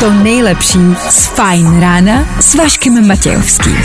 [0.00, 0.78] to nejlepší
[1.10, 3.76] z Fajn rána s Vaškem Matějovským.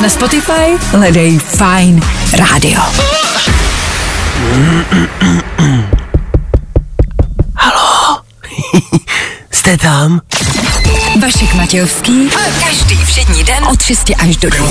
[0.00, 2.02] Na Spotify hledej Fajn
[2.32, 2.80] rádio.
[9.50, 10.20] Jste tam?
[11.22, 12.30] Vašek Matějovský.
[12.66, 14.68] Každý všední den od 6 až do 9.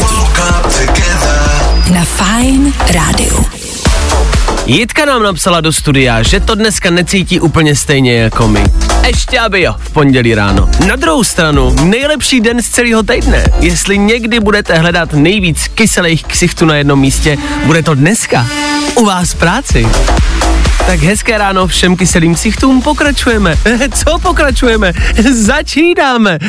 [1.94, 3.46] Na Fajn rádiu.
[4.66, 8.64] Jitka nám napsala do studia, že to dneska necítí úplně stejně jako my.
[9.08, 10.70] Ještě aby jo, v pondělí ráno.
[10.88, 13.46] Na druhou stranu, nejlepší den z celého týdne.
[13.60, 18.48] Jestli někdy budete hledat nejvíc kyselých ksichtů na jednom místě, bude to dneska.
[18.96, 19.88] U vás v práci.
[20.88, 23.56] Tak hezké ráno všem kyselým ksichtům pokračujeme.
[23.94, 24.94] Co pokračujeme?
[25.32, 26.40] Začínáme.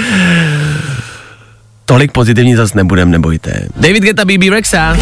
[1.84, 3.69] Tolik pozitivní zas nebudem, nebojte.
[3.77, 4.97] David Geta, BB Rexa.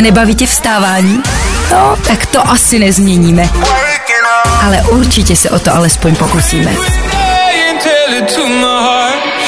[0.00, 1.22] Nebaví tě vstávání?
[1.72, 3.48] No, tak to asi nezměníme.
[4.62, 6.74] Ale určitě se o to alespoň pokusíme.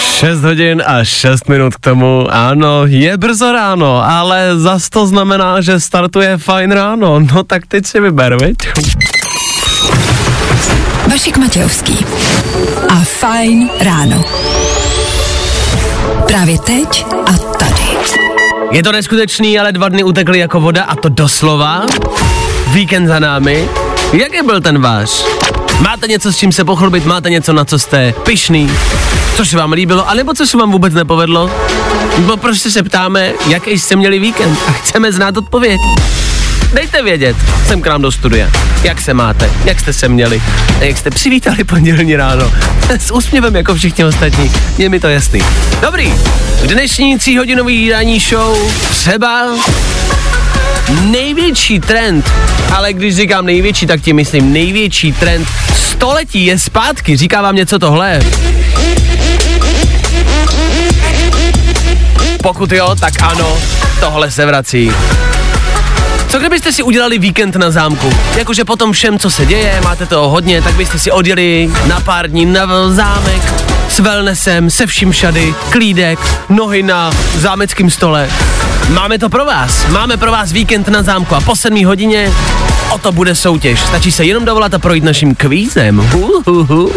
[0.03, 5.61] 6 hodin a 6 minut k tomu, ano, je brzo ráno, ale zas to znamená,
[5.61, 8.57] že startuje fajn ráno, no tak teď si vyber, viď?
[11.11, 12.07] Vašek Matějovský.
[12.89, 14.25] A Fajn ráno.
[16.27, 17.97] Právě teď a tady.
[18.71, 21.87] Je to neskutečný, ale dva dny utekly jako voda a to doslova.
[22.73, 23.69] Víkend za námi.
[24.13, 25.42] Jaký byl ten váš?
[25.83, 28.71] Máte něco, s čím se pochlubit, máte něco, na co jste pyšný,
[29.37, 31.51] co se vám líbilo, anebo co se vám vůbec nepovedlo?
[32.19, 35.81] Bo prostě se ptáme, jaký jste měli víkend a chceme znát odpověď.
[36.75, 38.51] Dejte vědět, jsem k nám do studia.
[38.83, 40.43] Jak se máte, jak jste se měli,
[40.81, 42.53] a jak jste přivítali pondělní ráno.
[42.99, 45.41] S úsměvem jako všichni ostatní, je mi to jasný.
[45.81, 46.15] Dobrý,
[46.67, 49.47] dnešní tříhodinový ranní show třeba
[51.01, 52.33] největší trend,
[52.73, 57.17] ale když říkám největší, tak tím myslím největší trend století je zpátky.
[57.17, 58.21] Říká vám něco tohle?
[62.43, 63.59] Pokud jo, tak ano,
[64.01, 64.93] tohle se vrací.
[66.29, 68.13] Co kdybyste si udělali víkend na zámku?
[68.37, 72.31] Jakože potom všem, co se děje, máte toho hodně, tak byste si odjeli na pár
[72.31, 73.43] dní na zámek
[73.89, 76.19] s wellnessem, se vším všady, klídek,
[76.49, 78.31] nohy na zámeckém stole.
[78.93, 79.87] Máme to pro vás.
[79.87, 82.33] Máme pro vás víkend na zámku a po 7 hodině
[82.95, 83.81] o to bude soutěž.
[83.81, 86.11] Stačí se jenom dovolat a projít naším kvízem.
[86.15, 86.93] Uhuhu.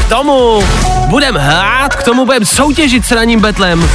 [0.00, 0.64] K tomu
[1.06, 3.88] budem hrát, k tomu budem soutěžit s raním betlem.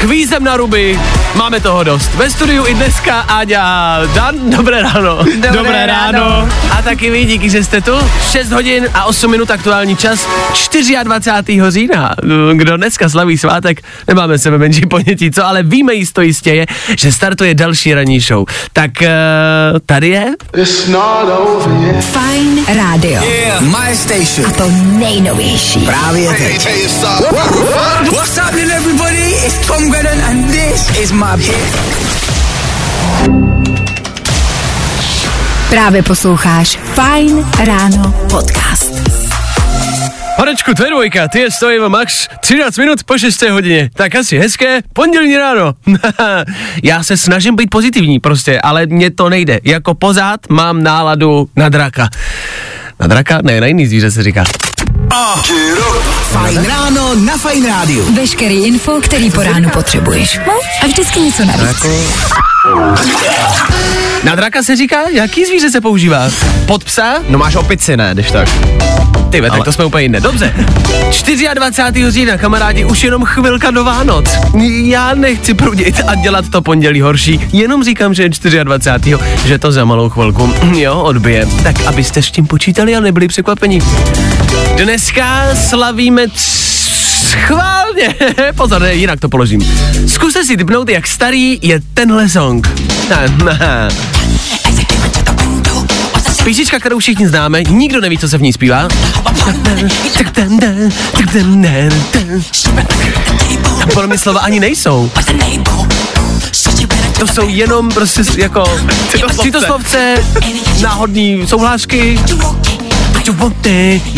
[0.00, 1.00] Kvízem na ruby.
[1.34, 2.14] Máme toho dost.
[2.14, 4.50] Ve studiu i dneska Áďa Dan.
[4.50, 5.24] Dobré ráno.
[5.52, 6.48] Dobré ráno.
[6.70, 7.92] A taky vy, díky, že jste tu.
[8.30, 10.26] 6 hodin a 8 minut aktuální čas.
[11.04, 11.60] 24.
[11.68, 12.14] října.
[12.52, 16.66] Kdo dneska slaví svátek, nemáme sebe menší ponětí, co, ale víme jisto jistě je,
[16.98, 18.44] že startuje další ranní show.
[18.72, 19.08] Tak uh,
[19.86, 20.26] tady je
[22.00, 23.22] Fajn rádio.
[23.60, 24.46] My station.
[24.46, 25.80] A to nejnovější.
[25.80, 26.68] Právě teď.
[28.12, 29.34] What's happening everybody?
[29.46, 31.78] It's Tom Grennan and this is my hit.
[35.70, 38.94] Právě posloucháš Fajn ráno podcast.
[40.36, 44.38] Horečku, to je dvojka, ty je stojím Max, 13 minut po 6 hodině, tak asi
[44.38, 45.72] hezké pondělní ráno.
[46.82, 49.60] Já se snažím být pozitivní prostě, ale mně to nejde.
[49.64, 52.08] Jako pořád mám náladu na draka.
[53.00, 53.38] Na draka?
[53.42, 54.44] Ne, na jiný zvíře se říká.
[56.32, 58.04] Fajn ráno na Fajn rádiu.
[58.14, 60.38] Veškerý info, který po ránu potřebuješ.
[60.46, 60.52] No
[60.82, 61.86] a vždycky něco navíc.
[64.24, 66.30] Na draka se říká, jaký zvíře se používá?
[66.66, 67.14] Pod psa?
[67.28, 68.48] No máš opici, ne, když tak.
[69.30, 70.20] Ty ve, tak to jsme úplně jiné.
[70.20, 70.54] Dobře.
[71.54, 72.10] 24.
[72.10, 74.30] října, kamarádi, už jenom chvilka do Vánoc.
[74.84, 79.16] Já nechci prudit a dělat to pondělí horší, jenom říkám, že je 24.
[79.46, 81.46] že to za malou chvilku, jo, odbije.
[81.62, 83.82] Tak abyste s tím počítali a nebyli překvapeni.
[84.76, 86.26] Dneska slavíme
[87.28, 88.14] Schválně,
[88.56, 89.60] pozor, ne, jinak to položím.
[90.06, 92.68] Zkuste si typnout, jak starý je tenhle song.
[96.44, 98.88] Písnička, kterou všichni známe, nikdo neví, co se v ní zpívá.
[100.32, 100.58] Tam
[103.94, 105.10] podle mě slova ani nejsou.
[107.18, 108.64] To jsou jenom prostě jako
[109.42, 110.14] citoslovce,
[110.80, 112.20] náhodný souhlášky.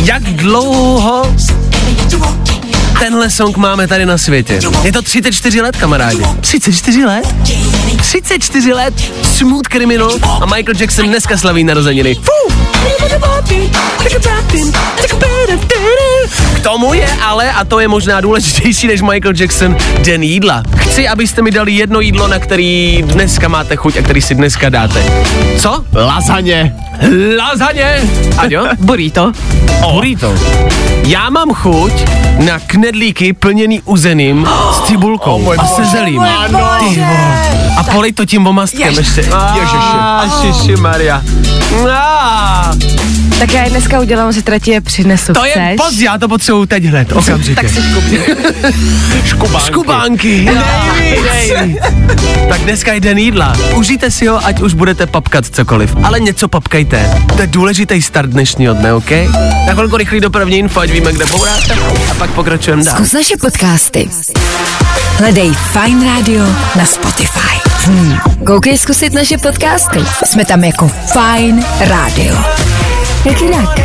[0.05, 1.35] Jak dlouho
[2.99, 4.61] tenhle song máme tady na světě?
[4.83, 6.23] Je to 34 let, kamarádi.
[6.41, 7.35] 34 let?
[7.97, 12.15] 34 let, Smooth Criminal a Michael Jackson dneska slaví narozeniny.
[12.15, 12.55] Fuh!
[16.61, 20.63] K tomu je ale, a to je možná důležitější než Michael Jackson, den jídla.
[20.77, 24.69] Chci, abyste mi dali jedno jídlo, na který dneska máte chuť a který si dneska
[24.69, 25.05] dáte.
[25.59, 25.85] Co?
[25.93, 26.77] Lazaně.
[27.39, 28.03] Lazaně!
[28.39, 28.67] Aďo?
[28.81, 29.33] Burrito.
[29.93, 30.35] Burrito.
[31.07, 31.93] Já mám chuť
[32.39, 36.23] na knedlíky plněný uzeným s cibulkou a se zelím.
[36.79, 37.51] Ty vole.
[37.79, 39.25] A polej to tím omastkem ještě.
[40.45, 41.23] Ježiši Maria.
[41.91, 42.75] Ah,
[43.41, 45.33] Tak já je dneska udělám, že trati je přinesu.
[45.33, 45.77] to je Chceš?
[45.77, 47.55] pozdě, já to potřebuju teď hned, okamžitě.
[47.55, 48.19] Tak si škubni.
[49.25, 49.67] Škubánky.
[49.67, 50.49] Škubánky.
[51.33, 51.79] Nejvíc.
[52.49, 53.57] Tak dneska je den jídla.
[53.75, 55.97] Užijte si ho, ať už budete papkat cokoliv.
[56.03, 57.11] Ale něco papkajte.
[57.37, 59.11] To je důležitý start dnešního dne, OK?
[59.67, 61.75] Na chvilku rychlý dopravní info, ať víme, kde bouráte.
[62.11, 62.95] A pak pokračujeme dál.
[62.95, 64.09] Zkus naše podcasty.
[65.19, 66.45] Hledej Fine Radio
[66.77, 67.61] na Spotify.
[67.85, 68.19] Hmm.
[68.47, 69.99] Koukej zkusit naše podcasty.
[70.25, 72.37] Jsme tam jako Fine Radio.
[73.25, 73.81] Jak jinak?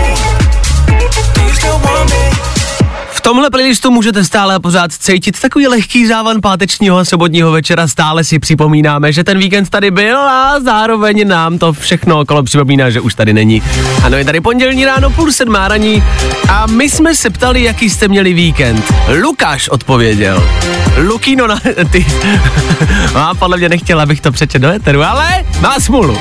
[3.12, 7.88] V tomhle playlistu můžete stále a pořád cítit takový lehký závan pátečního a sobotního večera.
[7.88, 12.90] Stále si připomínáme, že ten víkend tady byl a zároveň nám to všechno okolo připomíná,
[12.90, 13.62] že už tady není.
[14.04, 16.04] Ano, je tady pondělní ráno, půl sedmá raní
[16.50, 18.94] a my jsme se ptali, jaký jste měli víkend.
[19.22, 20.50] Lukáš odpověděl.
[20.98, 21.60] Lukino na...
[21.92, 22.06] Ty...
[23.16, 26.18] A podle mě nechtěl, abych to přečet do éteru, ale má smůlu.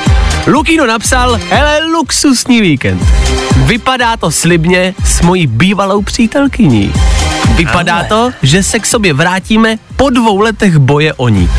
[0.46, 3.02] Lukino napsal, hele, luxusní víkend.
[3.56, 6.92] Vypadá to slibně s mojí bývalou přítelkyní.
[7.56, 8.04] Vypadá Ale.
[8.04, 11.50] to, že se k sobě vrátíme po dvou letech boje o ní.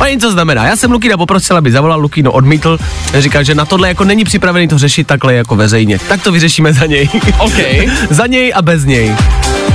[0.00, 2.78] A jen co znamená, já jsem Lukina poprosil, aby zavolal, Lukino odmítl,
[3.18, 5.98] říkal, že na tohle jako není připravený to řešit takhle jako veřejně.
[5.98, 7.08] Tak to vyřešíme za něj.
[7.38, 7.58] OK.
[8.10, 9.16] za něj a bez něj.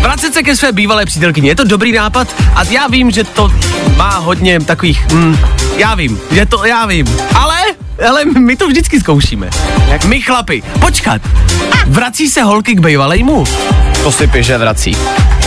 [0.02, 3.52] Vracet se ke své bývalé přítelkyni, je to dobrý nápad a já vím, že to
[3.96, 5.38] má hodně takových, mm,
[5.78, 7.06] já vím, že to, já vím,
[7.36, 7.58] ale,
[8.10, 9.50] ale my to vždycky zkoušíme.
[9.88, 11.22] Jak my chlapi, počkat,
[11.88, 13.44] vrací se holky k bývalejmu?
[14.04, 14.98] To si piže vrací.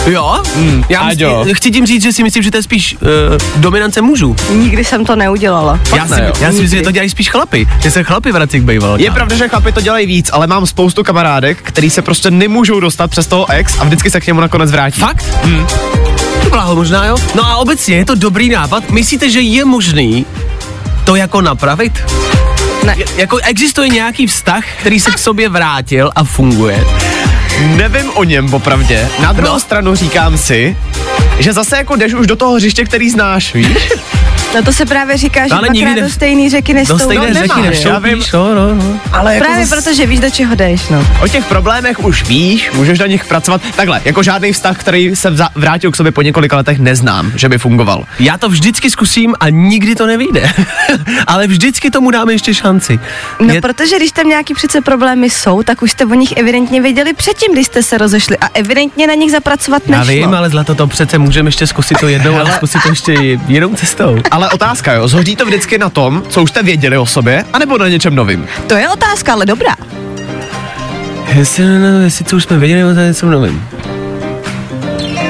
[0.06, 0.42] Jo?
[0.56, 1.38] Mm, já Aďo.
[1.38, 3.08] mysl, chci tím říct, že si myslím, že to je spíš uh,
[3.56, 4.36] dominance mužů.
[4.50, 5.80] Nikdy jsem to neudělala.
[5.96, 8.60] Já si, ne, já si myslím, že to dělají spíš chlapy, že se chlapy vrací
[8.60, 9.02] k bývalé.
[9.02, 12.80] Je pravda, že chlapi to dělají víc, ale mám spoustu kamarádek, který se prostě nemůžou
[12.80, 15.00] dostat přes toho ex a vždycky se k němu nakonec vrátí.
[15.00, 15.24] Fakt?
[15.44, 15.66] Hmm.
[16.42, 17.16] To bláho možná, jo?
[17.34, 18.90] No a obecně je to dobrý nápad.
[18.90, 20.26] Myslíte, že je možný
[21.04, 21.92] to jako napravit?
[22.86, 22.94] Ne.
[22.98, 26.84] Je, jako existuje nějaký vztah, který se k sobě vrátil a funguje?
[27.66, 29.08] Nevím o něm popravdě.
[29.22, 29.60] Na druhou No.
[29.60, 30.76] stranu říkám si,
[31.38, 33.68] že zase jako jdeš už do toho hřiště, který znáš, víš?
[34.54, 37.02] No to se právě říká, že Ale dvakrát nikdy ne- do stejný řeky Do nestoupí.
[37.04, 39.00] stejné no, řeky já nevstoupíš, no, no, no.
[39.12, 41.06] Ale jako Právě zas- protože víš, do čeho jdeš, no.
[41.22, 43.60] O těch problémech už víš, můžeš na nich pracovat.
[43.76, 47.48] Takhle, jako žádný vztah, který se vza- vrátil k sobě po několika letech, neznám, že
[47.48, 48.04] by fungoval.
[48.18, 50.52] Já to vždycky zkusím a nikdy to nevyjde.
[51.26, 53.00] Ale vždycky tomu dáme ještě šanci.
[53.40, 56.82] No Je- protože když tam nějaký přece problémy jsou, tak už jste o nich evidentně
[56.82, 60.14] věděli předtím, když jste se rozešli a evidentně na nich zapracovat já nešlo.
[60.14, 63.12] vím, ale zlato to přece můžeme ještě zkusit to jednou, ale zkusit to ještě
[63.48, 64.18] jinou cestou.
[64.30, 67.78] Ale otázka, jo, zhoří to vždycky na tom, co už jste věděli o sobě, anebo
[67.78, 68.46] na něčem novým.
[68.66, 69.76] To je otázka, ale dobrá.
[71.34, 73.68] Jestli, no, jestli co už jsme věděli, nebo to je něco novým.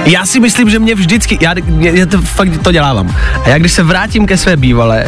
[0.05, 3.17] Já si myslím, že mě vždycky, já, já to fakt to dělávám.
[3.45, 5.05] A já když se vrátím ke své bývalé,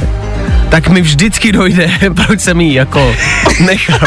[0.72, 1.90] tak mi vždycky dojde,
[2.26, 3.16] proč jsem jí jako
[3.60, 3.98] nechal.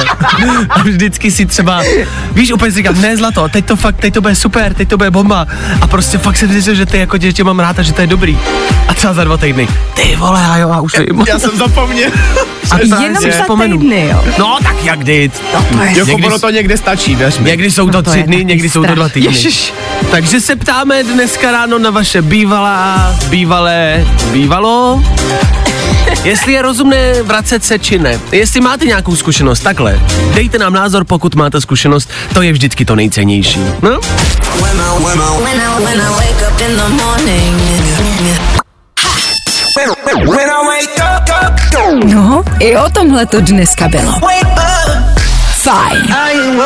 [0.70, 1.84] A vždycky si třeba,
[2.32, 4.98] víš, úplně si říkám, ne zlato, teď to fakt, teď to bude super, teď to
[4.98, 5.48] bude bomba.
[5.82, 8.08] A prostě fakt jsem zjistil, že ty jako dítě mám rád a že to je
[8.08, 8.38] dobrý.
[8.88, 11.24] A třeba za dva týdny, ty vole, a jo, a už vím.
[11.28, 12.10] Já jsem zapomněl.
[12.72, 13.78] A Jenom za vzpomenu.
[13.78, 14.24] týdny, jo.
[14.40, 15.30] No, tak jak kdy?
[15.30, 17.50] To je Jako Někdy ono to někde stačí, věř mi.
[17.50, 18.96] Někdy jsou to, No to tři dny, někdy jsou to strach.
[18.96, 19.30] dva týdny.
[19.30, 19.74] Ježiš.
[20.12, 25.04] Takže se ptáme dneska ráno na vaše bývalá, bývalé, bývalo,
[26.24, 28.20] jestli je rozumné vracet se či ne.
[28.32, 30.00] Jestli máte nějakou zkušenost, takhle,
[30.34, 33.60] dejte nám názor, pokud máte zkušenost, to je vždycky to nejcennější.
[33.82, 34.00] No?
[42.06, 44.14] No, i o tomhle to dneska bylo.
[45.66, 46.62] Fajn.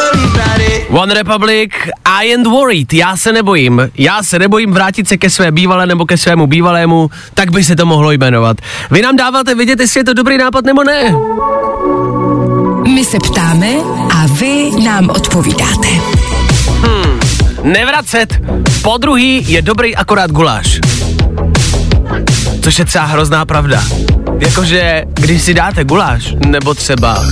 [0.89, 1.71] One Republic,
[2.05, 3.91] I ain't worried, já se nebojím.
[3.97, 7.75] Já se nebojím vrátit se ke své bývalé nebo ke svému bývalému, tak by se
[7.75, 8.57] to mohlo jmenovat.
[8.91, 11.15] Vy nám dáváte vědět, jestli je to dobrý nápad nebo ne.
[12.93, 13.67] My se ptáme
[14.15, 15.87] a vy nám odpovídáte.
[17.63, 18.41] Nevracet.
[18.81, 20.79] Po druhý je dobrý akorát guláš.
[22.61, 23.83] Což je třeba hrozná pravda.
[24.39, 27.23] Jakože, když si dáte guláš, nebo třeba,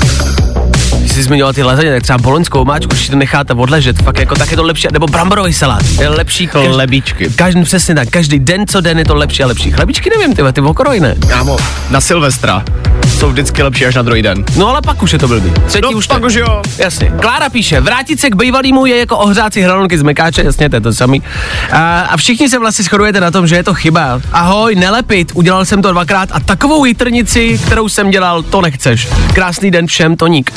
[1.17, 4.35] jsi zmiňoval ty lazaně, tak třeba boloňskou máčku, když si to necháte odležet, fakt jako
[4.35, 6.47] tak je to lepší, nebo bramborový salát, je lepší.
[6.47, 7.29] Chlebíčky.
[7.35, 9.71] Každý, přesně tak, každý den co den je to lepší a lepší.
[9.71, 11.15] Chlebíčky nevím, ty, ty okroj ne.
[11.27, 11.57] Kámo,
[11.89, 12.63] na Silvestra
[13.19, 14.45] jsou vždycky lepší až na druhý den.
[14.55, 15.53] No ale pak už je to blbý.
[15.67, 16.27] Třetí No, už pak ne.
[16.27, 16.61] už jo.
[16.77, 17.11] Jasně.
[17.21, 20.75] Klára píše, vrátit se k bývalýmu je jako ohřát si hranolky z mekáče, jasně, to
[20.75, 21.23] je to samý.
[21.71, 24.21] A, a všichni se vlastně shodujete na tom, že je to chyba.
[24.33, 29.07] Ahoj, nelepit, udělal jsem to dvakrát a takovou jitrnici, kterou jsem dělal, to nechceš.
[29.33, 30.51] Krásný den všem, Toník.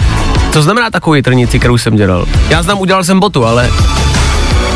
[0.52, 2.26] Co znamená takovou jitrnici, kterou jsem dělal?
[2.48, 3.70] Já znám, udělal jsem botu, ale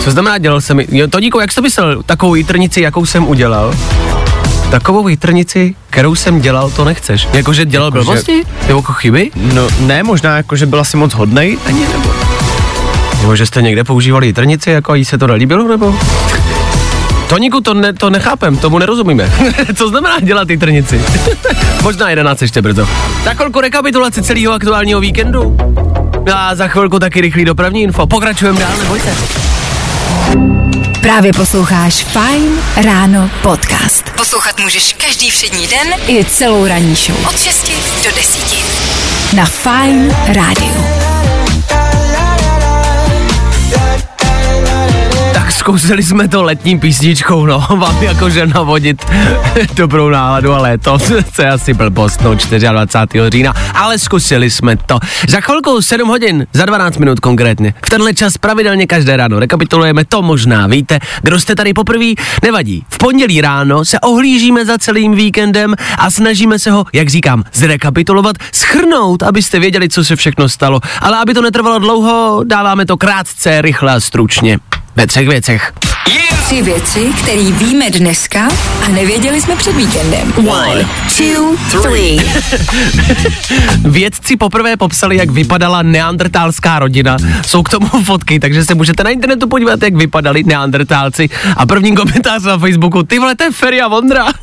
[0.00, 3.74] co znamená dělal jsem, jo, Toníku, jak jsi to myslel, takovou jitrnici, jakou jsem udělal?
[4.70, 7.28] Takovou jitrnici, kterou jsem dělal, to nechceš.
[7.32, 8.42] Jakože dělal Jakože- blbosti?
[8.66, 9.30] Nebo jako chyby?
[9.52, 12.10] No ne, možná jako, že byl asi moc hodnej, ani nebo...
[13.20, 15.94] Nebo že jste někde používali jitrnici, jako a jí se to nelíbilo, nebo?
[17.28, 19.32] Toníku, to, ne, to nechápem, tomu nerozumíme.
[19.76, 21.02] Co znamená dělat jitrnici?
[21.82, 22.88] Možná 11 ještě brzo.
[23.24, 25.56] Za chvilku rekapitulace celého aktuálního víkendu.
[26.34, 28.06] A za chvilku taky rychlý dopravní info.
[28.06, 29.14] Pokračujeme dál, nebojte.
[31.00, 34.10] Právě posloucháš Fine Ráno podcast.
[34.10, 37.26] Poslouchat můžeš každý všední den i celou ranní show.
[37.28, 37.72] Od 6
[38.04, 39.36] do 10.
[39.36, 41.13] Na Fine Rádiu.
[45.44, 49.04] Tak zkusili jsme to letní písničkou, no, vám jakože navodit
[49.76, 50.98] dobrou náladu a léto,
[51.32, 53.30] co je asi blbost, no, 24.
[53.30, 54.98] října, ale zkusili jsme to.
[55.28, 57.74] Za chvilku 7 hodin, za 12 minut konkrétně.
[57.86, 60.98] V tenhle čas pravidelně každé ráno rekapitulujeme, to možná víte.
[61.22, 62.84] Kdo jste tady poprvé, nevadí.
[62.88, 68.36] V pondělí ráno se ohlížíme za celým víkendem a snažíme se ho, jak říkám, zrekapitulovat,
[68.52, 70.80] schrnout, abyste věděli, co se všechno stalo.
[71.00, 74.58] Ale aby to netrvalo dlouho, dáváme to krátce, rychle a stručně.
[74.96, 75.72] Ve třech věcech.
[76.44, 78.48] Tři věci, které víme dneska
[78.84, 80.32] a nevěděli jsme před víkendem.
[80.36, 82.18] One, two, three.
[83.90, 87.16] Vědci poprvé popsali, jak vypadala neandertálská rodina.
[87.46, 91.30] Jsou k tomu fotky, takže se můžete na internetu podívat, jak vypadali neandertálci.
[91.56, 94.26] A první komentář na Facebooku, ty vole, to je Feria Vondra.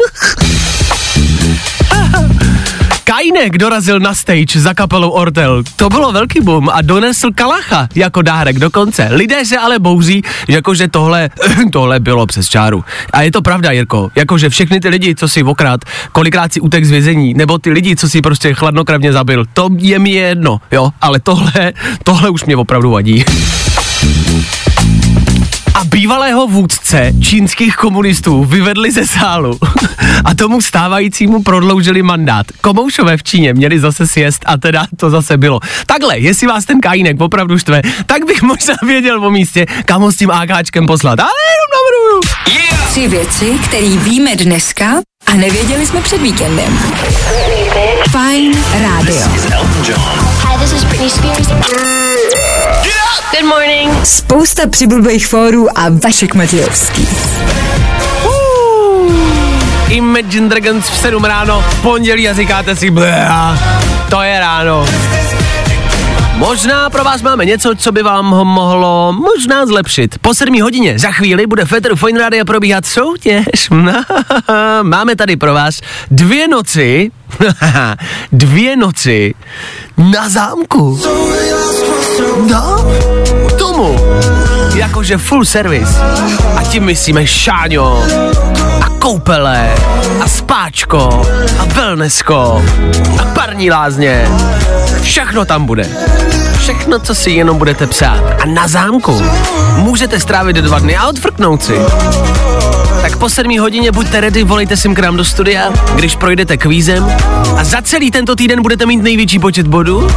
[3.22, 5.64] Kajnek dorazil na stage za kapelou Ortel.
[5.76, 9.08] To bylo velký boom a donesl Kalacha jako dárek dokonce.
[9.12, 11.30] Lidé se ale bouzí, jakože tohle,
[11.72, 12.84] tohle bylo přes čáru.
[13.14, 14.10] A je to pravda, Jirko.
[14.16, 17.96] Jakože všechny ty lidi, co si okrát, kolikrát si utek z vězení, nebo ty lidi,
[17.96, 20.90] co si prostě chladnokravně zabil, to je mi jedno, jo.
[21.02, 21.74] Ale tohle,
[22.04, 23.26] tohle už mě opravdu vadí.
[25.82, 29.60] A bývalého vůdce čínských komunistů vyvedli ze sálu
[30.26, 32.46] a tomu stávajícímu prodloužili mandát.
[32.62, 35.60] Komoušové v Číně měli zase sjest a teda to zase bylo.
[35.86, 40.12] Takhle, jestli vás ten kajínek opravdu štve, tak bych možná věděl o místě, kam ho
[40.12, 41.20] s tím AKčkem poslat.
[41.20, 42.22] Ale jenom navrhuju.
[42.90, 44.86] Tři věci, které víme dneska
[45.26, 46.80] a nevěděli jsme před víkendem.
[48.12, 49.28] Fine Radio.
[50.48, 52.01] Hi, this is Britney Spears.
[53.32, 54.06] Good morning.
[54.06, 57.08] Spousta přibulbých fórů a Vašek Matějovský.
[59.90, 63.58] Imagine Dragons v 7 ráno, pondělí a říkáte si, blea,
[64.10, 64.86] to je ráno.
[66.36, 70.16] Možná pro vás máme něco, co by vám ho mohlo možná zlepšit.
[70.22, 73.70] Po 7 hodině za chvíli bude Fetru Fine Radio probíhat soutěž.
[74.82, 77.12] máme tady pro vás dvě noci,
[78.32, 79.34] dvě noci
[79.98, 81.00] na zámku.
[82.50, 82.92] No,
[83.72, 84.00] tomu,
[84.76, 86.02] jakože full service.
[86.56, 88.04] A tím myslíme šáňo,
[88.82, 89.76] a koupele,
[90.22, 91.22] a spáčko,
[91.60, 92.66] a wellnessko,
[93.22, 94.28] a parní lázně.
[95.02, 95.90] Všechno tam bude.
[96.58, 98.24] Všechno, co si jenom budete psát.
[98.44, 99.22] A na zámku
[99.76, 101.76] můžete strávit dva dny a odfrknout si.
[103.12, 107.12] Tak po 7 hodině buďte ready, volejte sem k nám do studia, když projdete kvízem
[107.58, 110.08] a za celý tento týden budete mít největší počet bodů,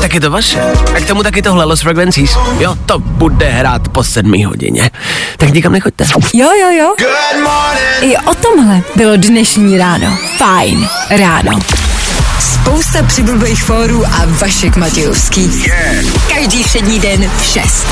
[0.00, 0.60] tak je to vaše.
[0.96, 2.36] A k tomu taky tohle Los Frequencies.
[2.58, 4.90] Jo, to bude hrát po 7 hodině.
[5.36, 6.04] Tak nikam nechoďte.
[6.34, 6.94] Jo, jo, jo.
[8.00, 10.18] I o tomhle bylo dnešní ráno.
[10.38, 11.58] Fajn ráno.
[12.62, 15.50] Spousta přibulbých fórů a Vašek Matějovský.
[16.34, 17.86] Každý všední den v 6.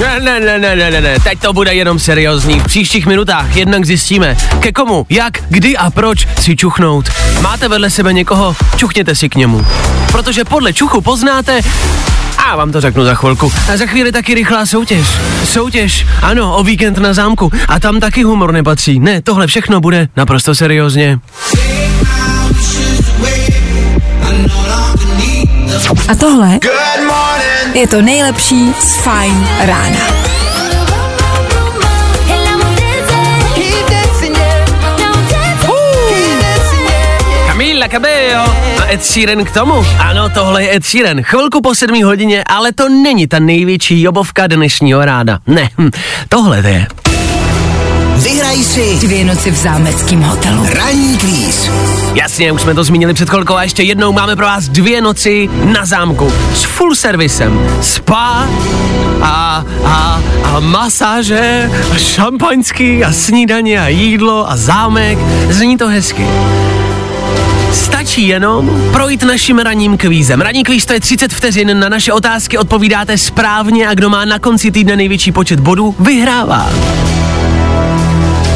[0.00, 2.60] Ne, ne, ne, ne, ne, ne, ne, teď to bude jenom seriózní.
[2.60, 7.08] V příštích minutách jednak zjistíme, ke komu, jak, kdy a proč si čuchnout.
[7.40, 9.66] Máte vedle sebe někoho, čuchněte si k němu.
[10.12, 11.60] Protože podle čuchu poznáte,
[12.38, 13.52] a vám to řeknu za chvilku.
[13.72, 15.06] A za chvíli taky rychlá soutěž.
[15.44, 17.52] Soutěž, ano, o víkend na zámku.
[17.68, 19.00] A tam taky humor nepatří.
[19.00, 21.18] Ne, tohle všechno bude naprosto seriózně.
[26.08, 26.58] A tohle
[27.74, 29.98] je to nejlepší z Fajn rána.
[37.46, 38.44] Camila Camila Cabello
[38.82, 39.86] a Ed Sheeran k tomu.
[39.98, 41.22] Ano, tohle je Ed Sheeran.
[41.22, 45.38] Chvilku po sedmí hodině, ale to není ta největší jobovka dnešního ráda.
[45.46, 45.90] Ne, hm,
[46.28, 46.86] tohle to je.
[48.16, 50.66] Vyhraj si Dvě noci v zámeckém hotelu.
[50.72, 51.70] ranní kvíz.
[52.14, 55.48] Jasně, už jsme to zmínili před chvilkou a ještě jednou máme pro vás dvě noci
[55.64, 57.68] na zámku s full servisem.
[57.82, 58.48] Spa
[59.22, 65.18] a, a, a masáže a šampaňský a snídaně a jídlo a zámek.
[65.50, 66.26] Zní to hezky.
[67.72, 70.40] Stačí jenom projít naším ranním kvízem.
[70.40, 74.38] Ranní kvíz to je 30 vteřin, na naše otázky odpovídáte správně a kdo má na
[74.38, 76.70] konci týdne největší počet bodů, vyhrává.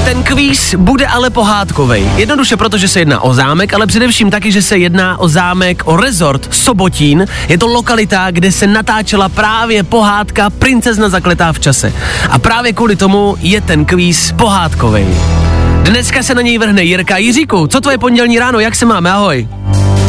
[0.05, 2.11] Ten kvíz bude ale pohádkovej.
[2.17, 5.83] Jednoduše proto, že se jedná o zámek, ale především taky, že se jedná o zámek,
[5.87, 7.27] o rezort Sobotín.
[7.49, 11.93] Je to lokalita, kde se natáčela právě pohádka Princezna zakletá v čase.
[12.31, 15.07] A právě kvůli tomu je ten kvíz pohádkovej.
[15.83, 17.17] Dneska se na něj vrhne Jirka.
[17.17, 19.49] Jiříku, co tvoje pondělní ráno, jak se máme, ahoj?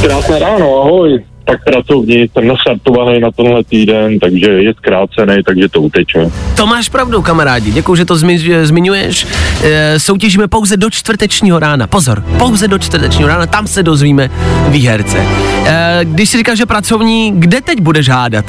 [0.02, 1.24] Krásné ráno, ahoj.
[1.52, 6.30] Tak pracovní, jsem nastartovaný na tenhle týden, takže je zkrácený, takže to uteče.
[6.58, 7.72] To máš pravdu, kamarádi.
[7.72, 9.28] Děkuji, že to zmi- zmiňuješ.
[9.64, 11.88] E, soutěžíme pouze do čtvrtečního rána.
[11.88, 14.30] Pozor, pouze do čtvrtečního rána, tam se dozvíme
[14.70, 15.18] výherce.
[15.66, 18.46] E, když si říkáš, že pracovní, kde teď budeš hádat?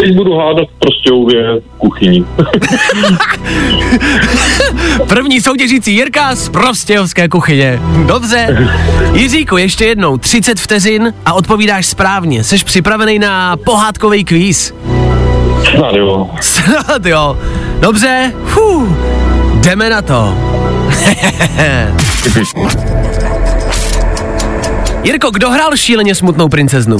[0.00, 2.24] Teď budu hádat v Prostějově v kuchyni.
[5.08, 7.80] První soutěžící Jirka z Prostějovské kuchyně.
[8.06, 8.68] Dobře.
[9.12, 12.44] Jiříku, ještě jednou, 30 vteřin a odpovídáš správně.
[12.44, 14.74] Jsi připravený na pohádkový kvíz?
[15.70, 16.30] Snad jo.
[16.40, 17.38] Snad jo.
[17.80, 18.88] Dobře, Fuh.
[19.54, 20.34] jdeme na to.
[25.04, 26.96] Jirko, kdo hrál šíleně smutnou princeznu?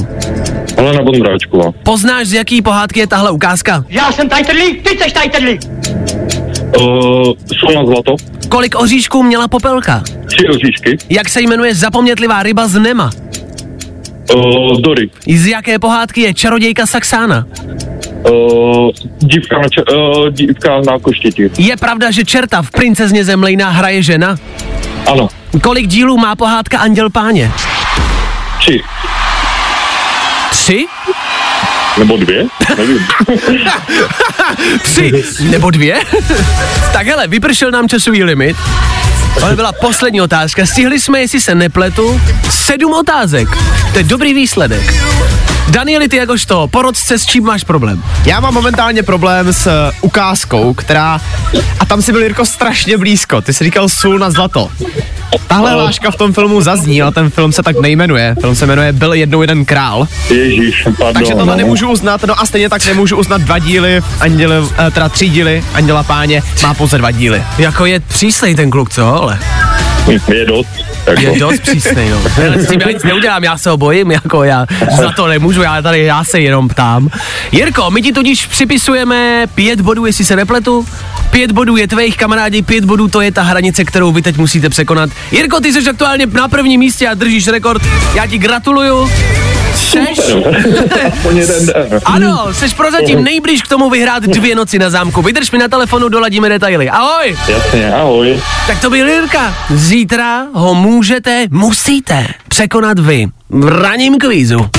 [0.81, 1.71] Helena Bondráčková.
[1.83, 3.85] Poznáš, z jaký pohádky je tahle ukázka?
[3.89, 5.61] Já jsem tajtrlík, ty jsi tajtrlík.
[6.79, 8.15] Uh, Solna Zlato.
[8.49, 10.03] Kolik oříšků měla popelka?
[10.27, 10.97] Tři oříšky.
[11.09, 13.09] Jak se jmenuje zapomnětlivá ryba z Nema?
[14.35, 15.09] Uh, Dory.
[15.27, 17.45] Z jaké pohádky je čarodějka Saxána?
[18.31, 21.49] Uh, dívka, na če- uh, dívka na koštěti.
[21.57, 24.35] Je pravda, že čerta v princezně Zemlejna hraje žena?
[25.11, 25.27] Ano.
[25.63, 27.51] Kolik dílů má pohádka Anděl páně?
[28.59, 28.79] Tři.
[30.61, 30.85] Tři?
[31.97, 32.45] Nebo dvě?
[32.77, 33.07] Nevím.
[34.81, 35.99] Tři nebo dvě?
[36.93, 38.57] tak hele, vypršel nám časový limit.
[39.43, 40.65] Ale byla poslední otázka.
[40.65, 43.47] Stihli jsme, jestli se nepletu, sedm otázek.
[43.93, 44.93] To je dobrý výsledek.
[45.71, 48.03] Danieli, ty jakožto porodce, s čím máš problém?
[48.25, 51.21] Já mám momentálně problém s uh, ukázkou, která...
[51.79, 53.41] A tam si byl Jirko strašně blízko.
[53.41, 54.69] Ty jsi říkal sůl na zlato.
[55.47, 58.35] Tahle hláška v tom filmu zazní, ale ten film se tak nejmenuje.
[58.41, 60.07] Film se jmenuje Byl jednou jeden král.
[60.29, 61.13] Ježíš, pardon.
[61.13, 61.57] Takže tohle no.
[61.57, 64.55] nemůžu uznat, no a stejně tak nemůžu uznat dva díly, v Anděle,
[64.87, 67.43] eh, teda tři díly Anděla páně, má pouze dva díly.
[67.57, 69.23] Jako je přísnej ten kluk, co?
[69.23, 69.39] Ale
[70.27, 70.90] Je dost.
[71.07, 71.21] Jako.
[71.21, 72.21] je dost přísnej, no.
[72.55, 74.65] S tím já nic neudělám, já se ho bojím, jako já
[74.97, 77.09] za to nemůžu, já tady, já se jenom ptám.
[77.51, 80.85] Jirko, my ti tudíž připisujeme pět bodů, jestli se nepletu.
[81.31, 84.69] Pět bodů je tvých kamarádi, pět bodů to je ta hranice, kterou vy teď musíte
[84.69, 85.09] překonat.
[85.31, 87.81] Jirko, ty jsi aktuálně na prvním místě a držíš rekord.
[88.15, 89.09] Já ti gratuluju.
[89.75, 90.19] Seš?
[92.05, 95.21] Ano, jsi prozatím nejblíž k tomu vyhrát dvě noci na zámku.
[95.21, 96.89] Vydrž mi na telefonu, doladíme detaily.
[96.89, 97.37] Ahoj!
[97.47, 98.39] Jasně, ahoj.
[98.67, 99.55] Tak to byl Jirka.
[99.69, 104.69] Zítra ho můžete, musíte překonat vy v raním kvízu.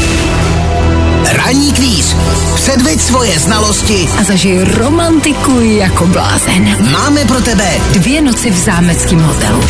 [1.33, 2.17] Ranní kvíz.
[2.55, 4.09] Předveď svoje znalosti.
[4.21, 6.91] A zažij romantiku jako blázen.
[6.93, 9.65] Máme pro tebe Dvě noci v zámeckém hotelu.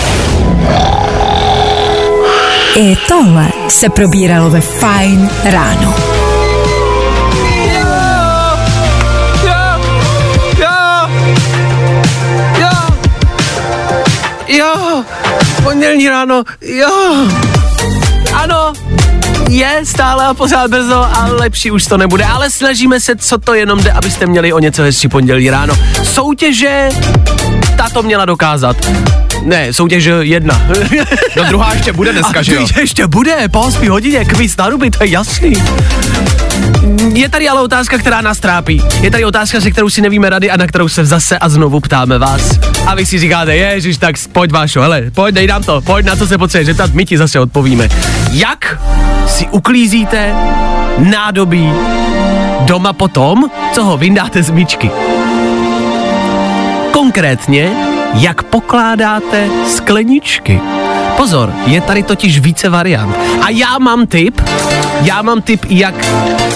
[2.77, 5.94] I tohle se probíralo ve Fine ráno.
[14.48, 15.05] Jo,
[15.62, 16.88] pondělní ráno, jo.
[18.33, 18.71] Ano,
[19.52, 23.54] je stále a pořád brzo a lepší už to nebude, ale snažíme se, co to
[23.54, 25.74] jenom jde, abyste měli o něco hezčí pondělí ráno.
[26.02, 26.88] Soutěže,
[27.76, 28.76] ta to měla dokázat.
[29.42, 30.62] Ne, soutěž jedna.
[31.36, 32.66] No druhá ještě bude dneska, A že jo?
[32.80, 35.52] ještě bude, po 8 hodině, kvíz na ruby, to je jasný.
[37.10, 38.82] Je tady ale otázka, která nás trápí.
[39.00, 41.80] Je tady otázka, se kterou si nevíme rady a na kterou se zase a znovu
[41.80, 42.58] ptáme vás.
[42.86, 46.16] A vy si říkáte, ježiš, tak pojď Vášo, hele, pojď, dej nám to, pojď na
[46.16, 47.88] co se potřebuje zeptat, my ti zase odpovíme.
[48.32, 48.80] Jak
[49.26, 50.34] si uklízíte
[50.98, 51.72] nádobí
[52.60, 54.90] doma potom, co ho vyndáte z míčky?
[56.92, 57.70] Konkrétně,
[58.14, 60.60] jak pokládáte skleničky.
[61.16, 63.16] Pozor, je tady totiž více variant.
[63.42, 64.40] A já mám tip,
[65.02, 65.94] já mám tip, jak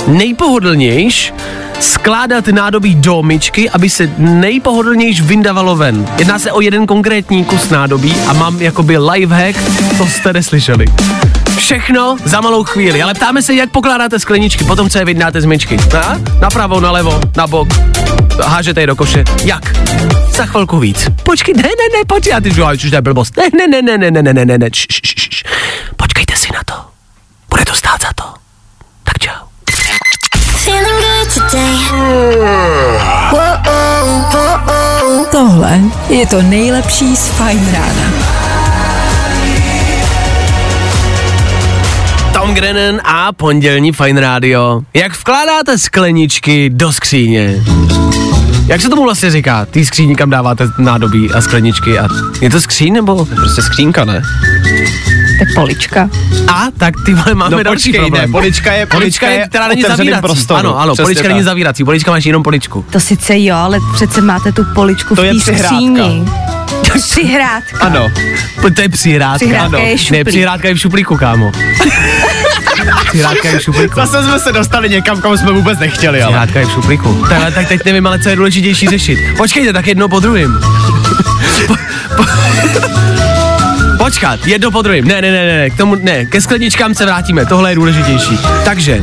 [0.07, 1.33] nejpohodlnějš
[1.81, 6.09] skládat nádobí do myčky, aby se nejpohodlnějš vyndavalo ven.
[6.19, 9.59] Jedná se o jeden konkrétní kus nádobí a mám jakoby lifehack,
[9.99, 10.87] to jste neslyšeli.
[11.57, 15.45] Všechno za malou chvíli, ale ptáme se, jak pokládáte skleničky, potom co je vydáte z
[15.45, 15.77] myčky.
[15.93, 16.21] Na?
[16.41, 17.69] Napravo, nalevo, na bok,
[18.45, 19.25] hážete je do koše.
[19.45, 19.77] Jak?
[20.31, 21.07] Za chvilku víc.
[21.23, 23.37] Počkej, ne, ne, ne, počkej, a ty říkáš, už to je blbost.
[23.37, 25.43] Ne, ne, ne, ne, ne, ne, ne, ne, ne, š.
[25.97, 26.75] Počkejte si na to.
[27.51, 28.25] Bude to stát za to.
[29.05, 29.46] Tak čau.
[30.67, 31.77] Feeling good today.
[35.31, 38.13] Tohle je to nejlepší z Fajn rána.
[42.33, 44.81] Tom Grennan a pondělní Fine Radio.
[44.95, 47.55] Jak vkládáte skleničky do skříně?
[48.67, 49.65] Jak se tomu vlastně říká?
[49.65, 52.09] Ty skříní, kam dáváte nádobí a skleničky a
[52.41, 53.25] je to skříň nebo?
[53.25, 54.23] Prostě skřínka, ne?
[55.39, 56.09] Tak polička.
[56.49, 58.23] A tak ty vole, máme No další počkej, problém.
[58.27, 60.21] ne, polička je, Polička je, která není zavírací.
[60.23, 60.59] prostoru.
[60.59, 61.33] Ano, ano, Přesně polička tak.
[61.33, 62.85] není zavírací, polička máš jenom poličku.
[62.91, 66.25] To sice jo, ale přece máte tu poličku To je v té skříni.
[67.05, 67.79] Přihrádka.
[67.81, 68.09] Ano,
[68.77, 69.39] To je přihrádka.
[69.39, 69.79] Přihrádka ano.
[69.79, 70.27] je Ne, šuplík.
[70.27, 71.53] přihrádka je v šuplíku, kámo.
[73.09, 73.95] přihrádka je v šuplíku.
[74.01, 76.33] zase jsme se dostali někam, kam jsme vůbec nechtěli, ale.
[76.33, 77.25] Přihrádka je v šuplíku.
[77.29, 79.19] Tak, tak teď nevím, ale co je důležitější řešit.
[79.37, 80.61] Počkejte, tak jedno po druhém.
[81.67, 81.75] Po,
[82.17, 82.23] po,
[84.07, 85.05] Počkat, jedno po druhém.
[85.05, 88.39] Ne, ne, ne, ne, k tomu, ne, ke skleničkám se vrátíme, tohle je důležitější.
[88.65, 89.03] Takže,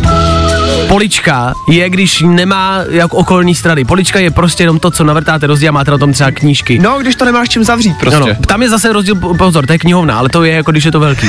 [0.88, 3.86] polička je, když nemá jak okolní strany.
[3.86, 6.80] Polička je prostě jenom to, co navrtáte rozdíl a máte na tom třeba knížky.
[6.80, 8.20] No, když to nemáš čím zavřít prostě.
[8.20, 10.84] No, no, tam je zase rozdíl, pozor, to je knihovna, ale to je jako když
[10.84, 11.28] je to velký.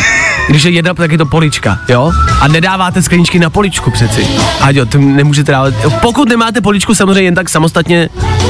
[0.49, 2.13] Když je jedna, tak je to polička, jo?
[2.41, 4.27] A nedáváte skleničky na poličku přeci.
[4.61, 5.75] A jo, to nemůžete dávat.
[6.01, 8.09] Pokud nemáte poličku samozřejmě jen tak samostatně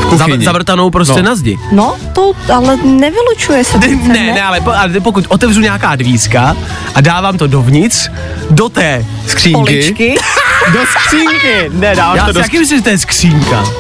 [0.09, 0.45] kuchyni.
[0.45, 1.29] zavrtanou prostě No.
[1.29, 1.59] na zdi.
[1.73, 3.79] No, to ale nevylučuje se.
[3.79, 6.57] Ne, přece, ne, ne, ale, po, ale pokud otevřu nějaká dvířka
[6.95, 8.09] a dávám to dovnitř,
[8.51, 9.61] do té Skřínky.
[9.61, 10.15] Poličky.
[10.73, 11.71] Do skřínky.
[11.73, 13.65] Ne, dáváš Já to si do taky myslím, že to je skřínka.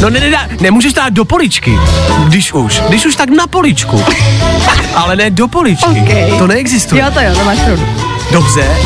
[0.00, 1.78] No ne, ne, ne, nemůžeš dát do poličky,
[2.26, 2.80] když už.
[2.88, 4.04] Když už, tak na poličku.
[4.94, 5.86] Ale ne do poličky.
[5.86, 6.38] Ok.
[6.38, 7.02] To neexistuje.
[7.02, 7.86] Jo, to jo, to máš pravdu.
[8.32, 8.76] Dobře.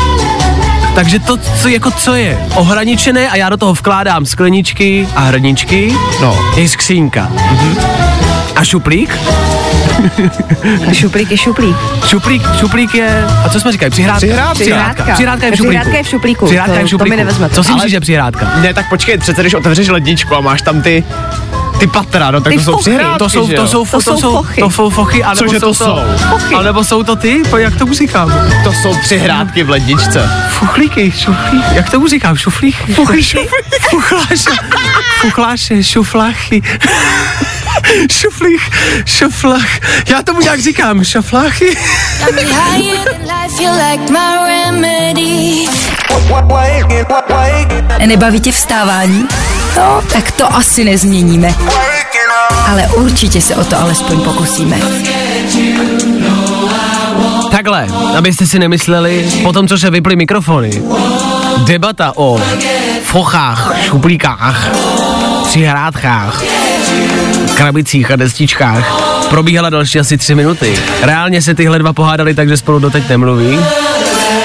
[0.95, 5.93] Takže to, co, jako co je ohraničené a já do toho vkládám skleničky a hrničky,
[6.21, 6.39] No.
[6.57, 7.27] je skřínka.
[7.31, 7.77] Mhm.
[8.55, 9.17] A šuplík?
[10.93, 11.75] Šuplík je šuplík.
[12.07, 14.19] Šuplík, šuplík je, a co jsme říkali, přihrádka?
[14.53, 14.53] Přihrádka.
[14.53, 15.65] Přihrádka, přihrádka je v šuplíku.
[15.75, 16.45] Přihrádka je v šuplíku.
[16.45, 17.17] Přihrádka To- je v to mi šuplíku.
[17.17, 17.55] nevezmete.
[17.55, 18.51] Co si Ale- myslíš, že je přihrádka?
[18.61, 21.03] Ne, tak počkej, přece když otevřeš ledničku a máš tam ty,
[21.81, 22.81] ty patra, no tak Ty to jsou fochy.
[22.89, 24.61] přihrádky, To jsou, že to jsou, To to jsou jsou, fochy.
[24.61, 25.99] to jsou fochy, anebo Cože to jsou jsou?
[26.29, 26.55] Fochy.
[26.55, 28.33] Anebo jsou to ty, Po- jak tomu říkám?
[28.63, 30.29] to jsou přihrádky v ledničce.
[30.49, 32.75] Fuchlíky, šuflík, jak tomu říkám, šuflík?
[32.95, 33.37] Fuchlík,
[33.89, 34.49] fuchláše,
[35.21, 36.61] fuchláše, šufláchy.
[38.11, 38.69] Šuflích,
[39.05, 39.67] šuflach,
[40.07, 41.03] já tomu nějak říkám,
[44.47, 45.65] remedy.
[48.05, 49.27] Nebaví tě vstávání?
[49.77, 51.55] No, tak to asi nezměníme.
[52.67, 54.79] Ale určitě se o to alespoň pokusíme.
[57.51, 60.83] Takhle, abyste si nemysleli, po tom, co se vyply mikrofony,
[61.65, 62.41] debata o
[63.03, 64.69] fochách, šuplíkách,
[65.43, 66.43] přihrádkách,
[67.55, 70.79] krabicích a destičkách probíhala další asi tři minuty.
[71.01, 73.59] Reálně se tyhle dva pohádali tak, že spolu doteď nemluví.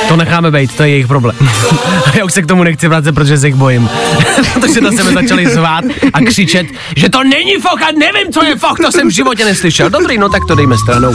[0.09, 1.37] To necháme být, to je jejich problém.
[2.07, 3.89] A já už se k tomu nechci vracet, protože se jich bojím.
[4.61, 6.67] protože na sebe začali zvát a křičet,
[6.97, 9.91] že to není foch a nevím, co je foch, to jsem v životě neslyšel.
[9.91, 11.13] Dobrý, no tak to dejme stranou.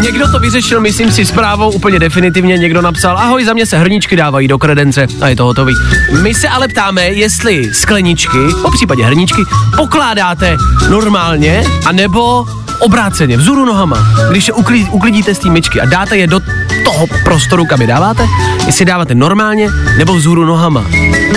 [0.00, 2.58] Někdo to vyřešil, myslím si, zprávou úplně definitivně.
[2.58, 5.74] Někdo napsal, ahoj, za mě se hrničky dávají do kredence a je to hotový.
[6.22, 9.42] My se ale ptáme, jestli skleničky, po případě hrničky,
[9.76, 10.56] pokládáte
[10.88, 12.46] normálně, anebo
[12.80, 14.06] obráceně, vzhůru nohama.
[14.30, 16.40] Když je uklid, uklidíte z té myčky a dáte je do
[16.84, 18.26] toho prostoru, kam je dáváte,
[18.66, 20.84] jestli dáváte normálně nebo vzhůru nohama.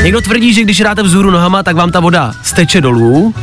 [0.04, 3.34] Někdo tvrdí, že když dáte vzhůru nohama, tak vám ta voda steče dolů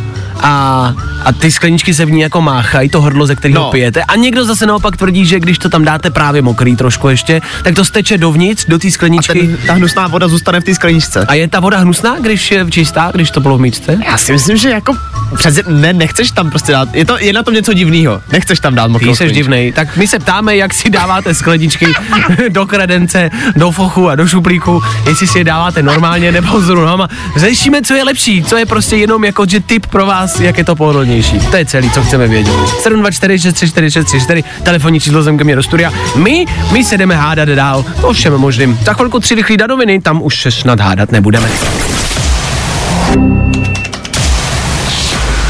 [0.43, 3.71] a, a ty skleničky se v ní jako máchají, to hrdlo, ze kterého No.
[3.71, 4.03] pijete.
[4.05, 7.75] A někdo zase naopak tvrdí, že když to tam dáte právě mokrý trošku ještě, tak
[7.75, 9.41] to steče dovnitř, do té A skleničky.
[9.41, 11.25] ten, ta hnusná voda zůstane v té skleničce.
[11.29, 13.99] A je ta voda hnusná, když je čistá, když to bylo v míčce?
[14.07, 14.97] Já si myslím, že jako
[15.35, 18.75] přece ne, nechceš tam prostě dát, je, to, je na tom něco divného, nechceš tam
[18.75, 19.73] dát mokrou Ty jsi divnej.
[19.73, 21.87] Tak my se ptáme, jak si dáváte skleničky
[22.49, 27.09] do kredence, do fochu a do šuplíku, jestli si je dáváte normálně nebo vzhůru nohama.
[27.37, 30.65] Řešíme, co je lepší, co je prostě jenom jako, že tip pro vás, jak je
[30.65, 30.75] to
[31.11, 31.51] pohodlnější.
[31.51, 32.53] To je celý, co chceme vědět.
[32.83, 35.93] 724 634 634, telefonní číslo sem ke mně do studia.
[36.17, 38.79] My, my se jdeme hádat dál o všem možným.
[38.85, 41.49] Za chvilku tři rychlí danoviny, tam už se snad hádat nebudeme.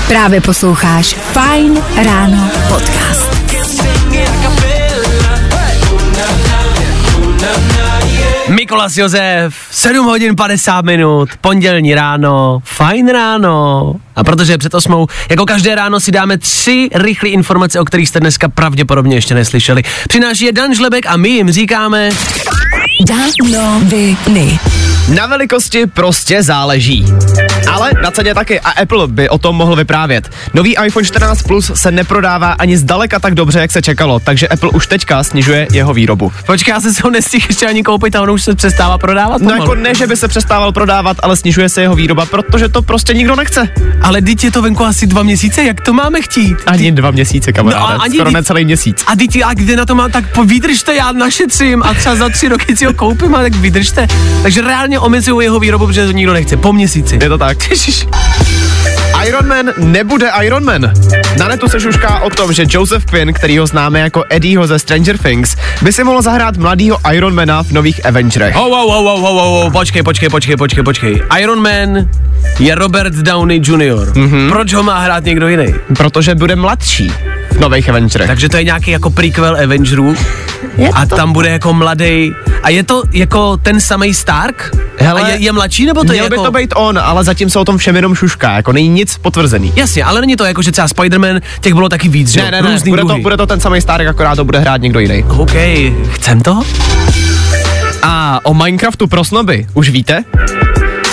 [0.08, 3.39] Právě posloucháš Fine Ráno podcast.
[8.50, 13.94] Mikolas Josef, 7 hodin 50 minut, pondělní ráno, fajn ráno.
[14.16, 18.08] A protože je před osmou, jako každé ráno si dáme tři rychlé informace, o kterých
[18.08, 19.82] jste dneska pravděpodobně ještě neslyšeli.
[20.08, 22.10] Přináší je Dan Žlebek a my jim říkáme...
[23.06, 24.58] Danoviny.
[25.14, 27.06] Na velikosti prostě záleží.
[27.70, 30.30] Ale na ceně taky a Apple by o tom mohl vyprávět.
[30.54, 34.70] Nový iPhone 14 Plus se neprodává ani zdaleka tak dobře, jak se čekalo, takže Apple
[34.70, 36.32] už teďka snižuje jeho výrobu.
[36.46, 39.40] Počkej, já jsem si ho nestihl ještě ani koupit a on už se přestává prodávat.
[39.40, 39.62] No pomalu.
[39.62, 43.14] jako ne, že by se přestával prodávat, ale snižuje se jeho výroba, protože to prostě
[43.14, 43.68] nikdo nechce.
[44.02, 46.56] Ale teď je to venku asi dva měsíce, jak to máme chtít?
[46.66, 47.94] Ani dva měsíce, kamaráde.
[47.94, 49.04] No ani Skoro necelý měsíc.
[49.06, 52.48] A teď, a kde na to mám, tak vydržte, já našetřím a třeba za tři
[52.48, 54.06] roky si ho koupím a tak vydržte.
[54.42, 57.18] Takže reálně omezují jeho výrobu, protože to nikdo nechce, po měsíci.
[57.22, 57.58] Je to tak.
[57.70, 58.06] Ježiš.
[59.26, 60.92] Iron Man nebude Iron Man.
[61.38, 64.78] Na netu se šušká o tom, že Joseph Quinn, který ho známe jako Eddieho ze
[64.78, 68.56] Stranger Things, by si mohl zahrát mladýho Ironmana v nových Avengerech.
[68.56, 71.22] Oh, oh, oh, oh, oh, oh, počkej, počkej, počkej, počkej, počkej.
[71.38, 72.08] Iron Man
[72.58, 74.12] je Robert Downey Jr.
[74.12, 74.48] Mm-hmm.
[74.48, 75.74] Proč ho má hrát někdo jiný?
[75.96, 77.12] Protože bude mladší
[77.52, 78.26] v nových Avengerech.
[78.26, 80.16] Takže to je nějaký jako prequel Avengerů
[80.94, 82.32] a tam bude jako mladý.
[82.62, 84.76] A je to jako ten samý Stark?
[85.00, 86.44] Hele, a je, je mladší nebo to je Měl by jako...
[86.44, 89.72] to být on, ale zatím se o tom všem jenom šušká, jako není nic potvrzený.
[89.76, 92.42] Jasně, ale není to jako, že třeba Spider-Man, těch bylo taky víc, že?
[92.42, 94.80] Ne, ne, ne, Různý bude to, bude to ten samý Stark, akorát to bude hrát
[94.80, 95.24] někdo jiný.
[95.24, 95.52] OK,
[96.10, 96.62] chcem to?
[98.02, 100.24] A o Minecraftu pro snoby, už víte?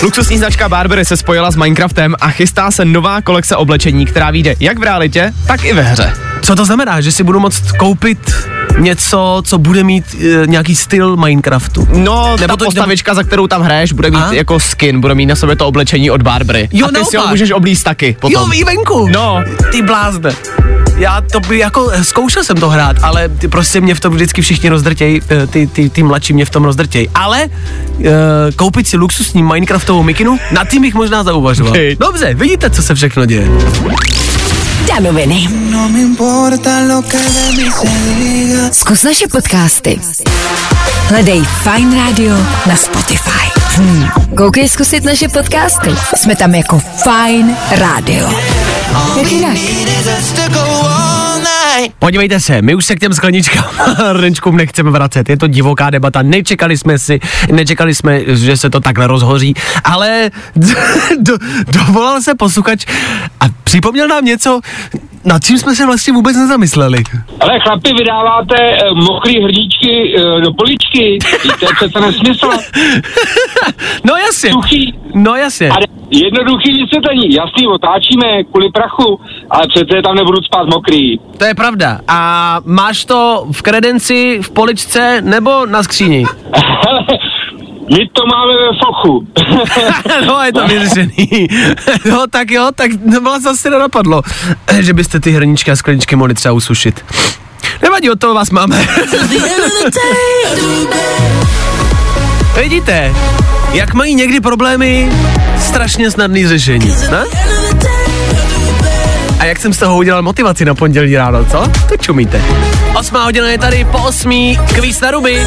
[0.02, 4.54] Luxusní značka Barbery se spojila s Minecraftem a chystá se nová kolekce oblečení, která vyjde
[4.60, 6.27] jak v realitě, tak i ve hře.
[6.48, 8.32] Co to znamená, že si budu moct koupit
[8.78, 10.04] něco, co bude mít
[10.42, 11.88] e, nějaký styl Minecraftu?
[11.92, 14.32] No, Nebo Nebo ta to- postavička, za kterou tam hraješ, bude mít A?
[14.32, 16.68] jako skin, bude mít na sobě to oblečení od Barbery.
[16.72, 17.30] Jo, a ty si ho naopak.
[17.30, 18.42] můžeš oblíct taky potom.
[18.42, 19.08] Jo, i venku.
[19.08, 19.42] No.
[19.72, 20.30] Ty blázne.
[20.96, 24.42] Já to by jako, zkoušel jsem to hrát, ale ty prostě mě v tom vždycky
[24.42, 27.08] všichni rozdrtěj, eh, ty, ty, ty mladší mě v tom rozdrtěj.
[27.14, 27.44] Ale
[27.98, 28.04] uh,
[28.56, 31.74] koupit si luxusní Minecraftovou mikinu, na tím bych možná zauvažoval.
[32.00, 33.48] Dobře, vidíte, co se všechno děje.
[34.86, 35.48] Danoviny.
[38.72, 40.00] Zkus naše podcasty.
[41.08, 42.36] Hledej Fine Radio
[42.66, 43.48] na Spotify.
[43.76, 44.08] Hmm.
[44.36, 45.90] Koukej zkusit naše podcasty.
[46.16, 48.32] Jsme tam jako Fine Radio.
[49.16, 49.56] Jak jinak?
[51.98, 55.28] Podívejte se, my už se k těm skleničkám a hrnčkům nechceme vracet.
[55.28, 57.20] Je to divoká debata, nečekali jsme si,
[57.52, 60.30] nečekali jsme, že se to takhle rozhoří, ale
[61.18, 61.38] do,
[61.72, 62.86] dovolal se posluchač
[63.40, 64.60] a připomněl nám něco,
[65.24, 66.98] nad čím jsme se vlastně vůbec nezamysleli.
[67.40, 68.56] Ale chlapi, vydáváte
[68.92, 71.18] uh, mokrý hrdíčky uh, do poličky.
[71.60, 72.50] To je přece nesmysl.
[74.04, 74.94] No jasně, Suchý.
[75.14, 75.68] no jasně.
[75.68, 75.74] A
[76.10, 77.34] jednoduchý vysvětlení.
[77.34, 81.18] Jasný, otáčíme kvůli prachu, ale přece tam nebudu spát mokrý.
[81.38, 82.00] To je pravda.
[82.08, 82.18] A
[82.64, 86.24] máš to v kredenci, v poličce nebo na skříni?
[87.90, 89.26] My to máme ve fochu.
[90.26, 91.48] no, je to vyřešený.
[92.10, 92.90] no, tak jo, tak
[93.22, 94.22] vás zase nenapadlo,
[94.80, 97.04] že byste ty hrničky a skleničky mohli třeba usušit.
[97.82, 98.86] Nevadí, od toho vás máme.
[102.60, 103.14] Vidíte,
[103.72, 105.12] jak mají někdy problémy
[105.58, 107.24] strašně snadný řešení, ne?
[109.38, 111.70] A jak jsem z toho udělal motivaci na pondělí ráno, co?
[111.88, 112.42] To čumíte.
[112.98, 115.46] Osmá hodina je tady po osmí, kvíz na ruby.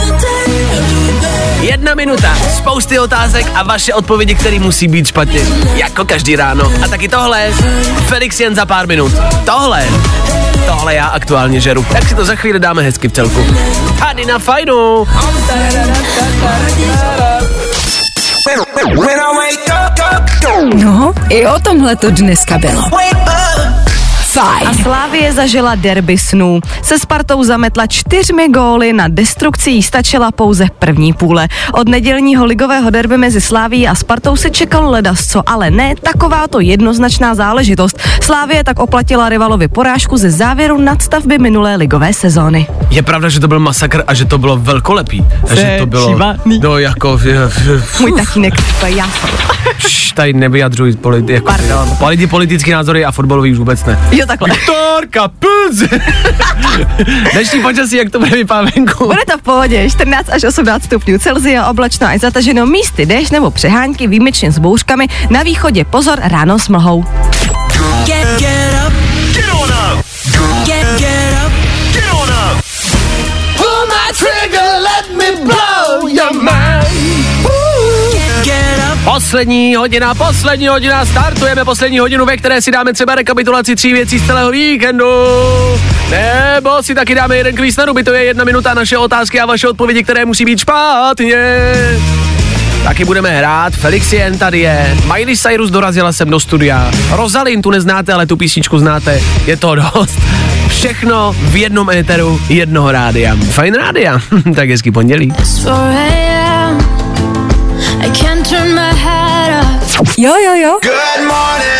[1.62, 5.42] Jedna minuta, spousty otázek a vaše odpovědi, které musí být špatně.
[5.76, 6.72] Jako každý ráno.
[6.86, 7.52] A taky tohle,
[8.08, 9.12] Felix jen za pár minut.
[9.46, 9.86] Tohle,
[10.66, 11.86] tohle já aktuálně žeru.
[11.92, 13.46] Tak si to za chvíli dáme hezky v celku.
[14.00, 15.08] Tady na fajnu.
[20.76, 22.82] No, i o tomhle to dneska bylo.
[24.32, 24.67] Fajn.
[24.67, 26.60] A Slávie zažila derby snů.
[26.82, 31.48] Se Spartou zametla čtyřmi góly, na destrukci jí stačila pouze první půle.
[31.74, 37.36] Od nedělního ligového derby mezi Sláví a Spartou se čekalo ledasco, ale ne takováto jednoznačná
[37.36, 38.00] záležitost.
[38.22, 42.67] Slávie tak oplatila rivalovi porážku ze závěru nadstavby minulé ligové sezóny.
[42.89, 45.26] Je pravda, že to byl masakr a že to bylo velkolepý.
[45.52, 46.60] A že to bylo, šívaný.
[46.63, 47.20] no jako,
[48.00, 49.10] Můj tatínek, to je já.
[49.78, 51.89] Šš, tady nevyjadřuj politi- jako, Pardon.
[52.00, 54.00] politi- politické názory a fotbalový už vůbec ne.
[54.12, 54.50] Jo, takhle.
[54.66, 55.84] Torka, Plz!
[57.34, 59.06] Dnešní počasí, jak to bude vypadat venku?
[59.06, 63.52] Bude to v pohodě, 14 až 18 stupňů Celzia, oblačno až zataženo místy déšť nebo
[63.52, 67.06] přehánky výjimečně s bouřkami, na východě pozor ráno s mlhou.
[79.04, 84.20] Poslední hodina, poslední hodina, startujeme poslední hodinu, ve které si dáme třeba rekapitulaci tří věcí
[84.20, 85.06] z celého víkendu.
[86.10, 89.46] Nebo si taky dáme jeden kvíz na ruby, to je jedna minuta naše otázky a
[89.46, 91.64] vaše odpovědi, které musí být špatně.
[92.84, 98.14] Taky budeme hrát, Felixien tady je, Miley Cyrus dorazila sem do studia, Rosalind tu neznáte,
[98.14, 100.20] ale tu písničku znáte, je to dost.
[100.68, 103.36] Všechno v jednom éteru jednoho rádia.
[103.36, 104.20] Fajn rádia,
[104.56, 105.34] tak hezký pondělí.
[110.22, 110.80] Jo, jo, jo.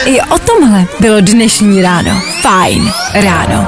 [0.06, 2.22] I o tomhle bylo dnešní ráno.
[2.42, 3.68] Fajn ráno.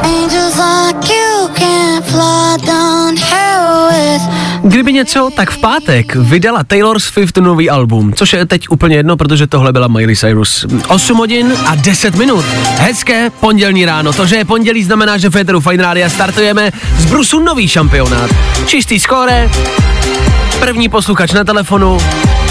[4.64, 9.18] Kdyby něco, tak v pátek vydala Taylor Swift nový album, což je teď úplně jedno,
[9.18, 10.66] protože tohle byla Miley Cyrus.
[10.88, 12.46] 8 hodin a 10 minut.
[12.80, 14.14] Hezké pondělní ráno.
[14.14, 18.30] To, že je pondělí, znamená, že v Féteru Fine Radio startujeme z Brusu nový šampionát.
[18.66, 19.50] Čistý skóre,
[20.60, 21.98] první posluchač na telefonu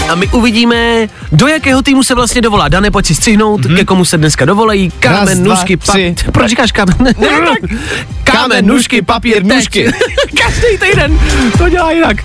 [0.09, 2.67] a my uvidíme, do jakého týmu se vlastně dovolá.
[2.67, 3.75] Dane, pojď si střihnout, mm-hmm.
[3.75, 4.91] ke komu se dneska dovolejí.
[4.99, 6.13] Kámen, Raz, nůžky, papír.
[6.31, 6.95] Proč říkáš kámen?
[6.99, 7.79] Ne, ne, tak.
[8.23, 9.91] Kámen, nůžky, papír, nůžky.
[10.45, 11.19] Každý týden
[11.57, 12.17] to dělá jinak.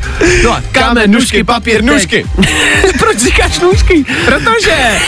[0.45, 2.25] No a kámen, nůžky, papír, nůžky.
[2.99, 4.05] Proč říkáš nůžky?
[4.25, 4.99] Protože,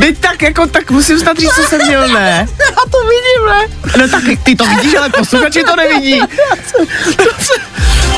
[0.00, 2.46] teď tak jako, tak musím snad říct, co jsem měl, ne?
[2.60, 3.76] Já to vidím, ne?
[4.02, 6.20] No tak ty to vidíš, ale posluchači to nevidí.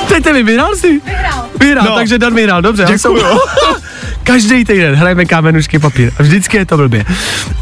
[0.09, 1.01] Teď ty vyhrál si?
[1.07, 1.47] Vyhrál.
[1.61, 1.95] Vyhrál, No.
[1.95, 2.85] takže Dan vyhrál, dobře.
[2.89, 3.23] Děkuju.
[4.25, 7.05] Každý týden hrajeme kámenušky papír a vždycky je to blbě.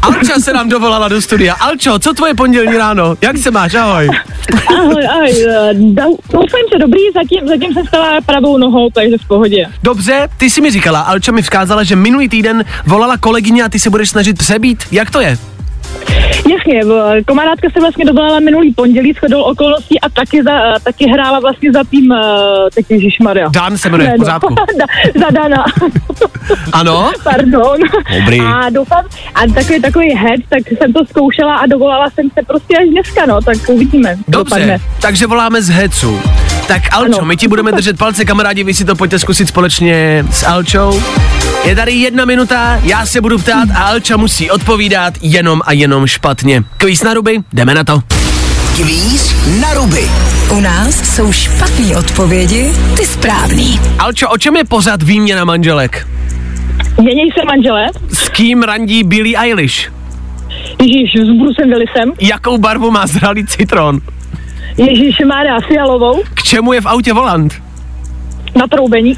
[0.01, 1.53] Alča se nám dovolala do studia.
[1.53, 3.15] Alčo, co tvoje pondělní ráno?
[3.21, 3.73] Jak se máš?
[3.75, 4.09] Ahoj.
[4.67, 6.17] Ahoj, ahoj, eh, dou-
[6.51, 9.65] doufám, že dobrý, zatím, zatím jsem stala pravou nohou, takže v pohodě.
[9.83, 13.79] Dobře, ty jsi mi říkala, Alča mi vzkázala, že minulý týden volala kolegyně a ty
[13.79, 14.83] se budeš snažit přebít.
[14.91, 15.37] Jak to je?
[16.67, 21.05] Jasně, v- kamarádka se vlastně dovolala minulý pondělí shodou okolností a taky, za, eh, taky
[21.09, 22.17] hrála vlastně za tým, eh,
[22.75, 22.85] teď
[23.21, 23.49] Maria.
[23.49, 24.55] Dan se jmenuje, v pořádku.
[25.19, 25.65] za Dana,
[26.73, 27.11] Ano?
[27.23, 27.77] pardon.
[28.19, 28.39] Dobrý.
[28.41, 32.77] A doufám, a takový takový head, tak jsem to zkoušela a dovolala jsem se prostě
[32.77, 34.15] až dneska, no, tak uvidíme.
[34.27, 34.77] Dobře, dopadne.
[35.01, 36.19] takže voláme z Hecu.
[36.67, 37.25] Tak Alčo, Ano.
[37.27, 41.01] my ti budeme držet palce, kamarádi, vy si to pojďte zkusit společně s Alčou.
[41.65, 46.07] Je tady jedna minuta, já se budu ptát a Alča musí odpovídat jenom a jenom
[46.07, 46.63] špatně.
[46.77, 48.01] Kvíz na ruby, jdeme na to.
[48.75, 50.01] Kvíz na ruby.
[50.51, 53.79] U nás jsou špatné odpovědi, ty správný.
[53.99, 56.07] Alčo, o čem je pořád výměna manželek?
[57.01, 59.91] Měněj se manžele, S kým randí Billie Eilish?
[60.79, 64.01] Ježíš s Brusem Willisem, Jakou barvu má zralý citron?
[64.77, 67.53] Ježíš Mária Fialovou, K čemu je v autě volant?
[68.55, 69.15] Na troubení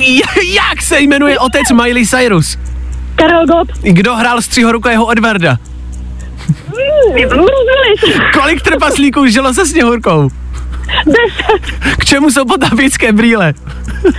[0.00, 0.20] i
[0.54, 2.58] Jak se jmenuje otec Miley Cyrus?
[3.16, 5.56] Karel Gott, Kdo hrál střihorukého Edwarda?
[7.28, 10.28] Bruce Willis, Kolik trpaslíků žilo se sněhurkou?
[11.06, 13.54] deset, K čemu jsou potápěcké brýle?
[14.04, 14.12] uh,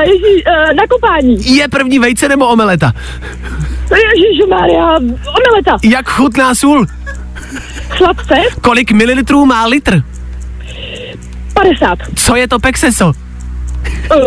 [0.00, 2.92] Ježíš, uh, na kopání, Je první vejce nebo omeleta?
[3.90, 6.86] Ježíš Mária, omeleta, Jak chutná sůl?
[7.96, 10.02] sladce, Kolik mililitrů má litr?
[11.54, 13.12] 50, Co je to pexeso?
[14.16, 14.20] Uh,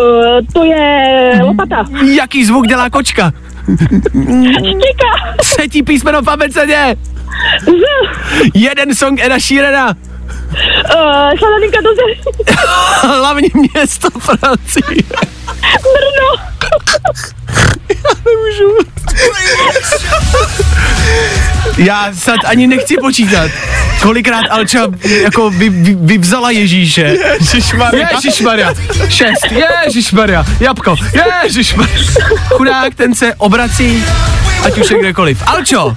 [0.54, 3.32] to je lopata, Jaký zvuk dělá kočka?
[4.54, 6.96] štika, Třetí písmeno v abecedě.
[7.65, 7.72] z,
[8.54, 9.88] Jeden song Eda Sheerana.
[9.88, 9.93] uh,
[11.39, 11.89] Šalaninka do
[13.08, 15.04] Hlavní město Francie.
[15.84, 16.43] Brno,
[21.78, 23.52] Já snad ani nechci počítat,
[24.02, 24.88] kolikrát Alča
[25.22, 27.16] jako vy, vy, vyvzala Ježíše.
[27.40, 28.10] Ježišmarja.
[28.16, 28.74] Ježišmarja.
[29.10, 29.46] Šest.
[29.86, 30.46] Ježišmarja.
[30.60, 30.96] Jabko.
[31.44, 31.94] Ježišmarja.
[32.50, 34.04] Chudák, ten se obrací,
[34.63, 35.44] ať už je kdekoliv.
[35.46, 35.96] Alčo,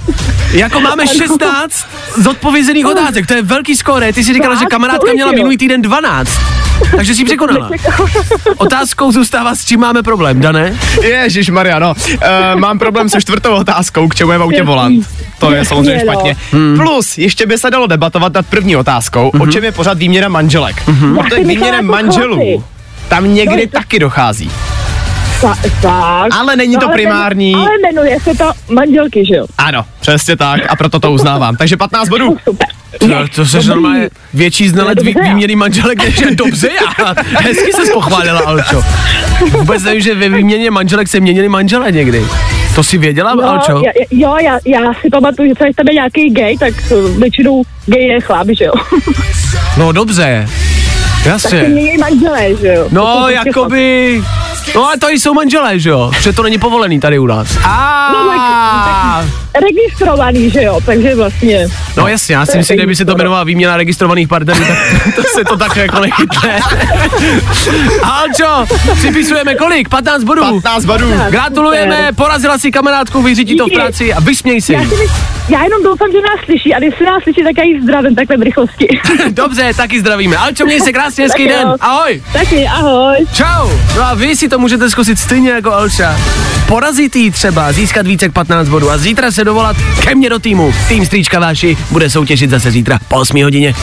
[0.52, 1.86] jako máme 16
[2.16, 4.12] zodpovězených otázek, to je velký skóre.
[4.12, 6.30] Ty si říkala, že kamarádka měla minulý týden 12.
[6.96, 7.70] Takže si překonala.
[8.56, 10.78] Otázkou zůstává, s čím máme problém, Dané?
[11.02, 11.94] Ježíš Maria, no.
[12.12, 15.06] Uh, mám problém se čtvrtou otázkou, k čemu je v autě volant.
[15.38, 16.12] To je samozřejmě Je, no.
[16.12, 16.36] špatně.
[16.52, 16.76] Hmm.
[16.76, 19.42] Plus, ještě by se dalo debatovat nad první otázkou, Mhm.
[19.42, 20.76] o čem je pořád výměna manželek.
[21.16, 22.64] Já Protože myslela, jako manželů
[23.08, 24.50] tam někdy taky dochází.
[25.40, 26.28] Ta, tak.
[26.40, 27.54] Ale není to ale primární.
[27.54, 29.46] Ale jmenuje se to manželky, že jo?
[29.58, 31.56] Ano, přesně tak a proto to uznávám.
[31.56, 32.36] Takže 15 bodů.
[32.44, 32.66] Super.
[33.06, 37.14] No, to se normálně větší znalec vý, výměny manželek, než je dobře já.
[37.38, 38.82] Hezky se pochválila, Alčo.
[39.50, 42.24] Vůbec nevím, že ve výměně manželek se měnili manžele někdy.
[42.74, 43.82] To si věděla, No, Alčo?
[43.86, 48.02] já, jo, já, já si pamatuju, že je tam nějaký gay, tak uh, většinou gay
[48.06, 48.72] je chlap, že jo?
[49.78, 50.48] No dobře.
[51.24, 51.60] Jasně.
[51.60, 52.88] Tak mění manželé, že jo?
[52.90, 54.22] No, jakoby...
[54.74, 56.10] No ale to jsou manželé, že jo?
[56.16, 57.48] Protože to není povolený tady u nás.
[57.64, 61.68] A No, registrovaný, že jo, takže vlastně.
[61.96, 65.22] No jasně, já si myslím, že by se to jmenovala výměna registrovaných partnerů, tak to
[65.34, 66.60] se to tak jako nechytne.
[68.02, 69.88] Alčo, připisujeme kolik?
[69.88, 70.42] 15 bodů.
[70.42, 71.06] 15 bodů.
[71.30, 74.72] Gratulujeme, porazila si kamarádku, vyřídí to v práci a vysměj si.
[74.72, 74.94] Já, si
[75.48, 78.14] já jenom doufám, že nás slyší a když se nás slyší, tak já jí zdravím
[78.14, 78.88] takhle v rychlosti.
[79.30, 80.36] Dobře, taky zdravíme.
[80.36, 81.48] Alčo, měj se krásně, hezký jo.
[81.48, 81.68] den.
[81.80, 82.22] Ahoj.
[82.32, 83.16] Taky, ahoj.
[83.32, 83.70] Čau.
[83.96, 86.16] No a vy si to můžete zkusit stejně jako Alča.
[86.68, 90.38] Porazit jí třeba, získat více jak 15 bodů a zítra se dovolat ke mně do
[90.38, 90.74] týmu.
[90.88, 93.74] Tým Stříčka Váši bude soutěžit zase zítra po 8 hodině.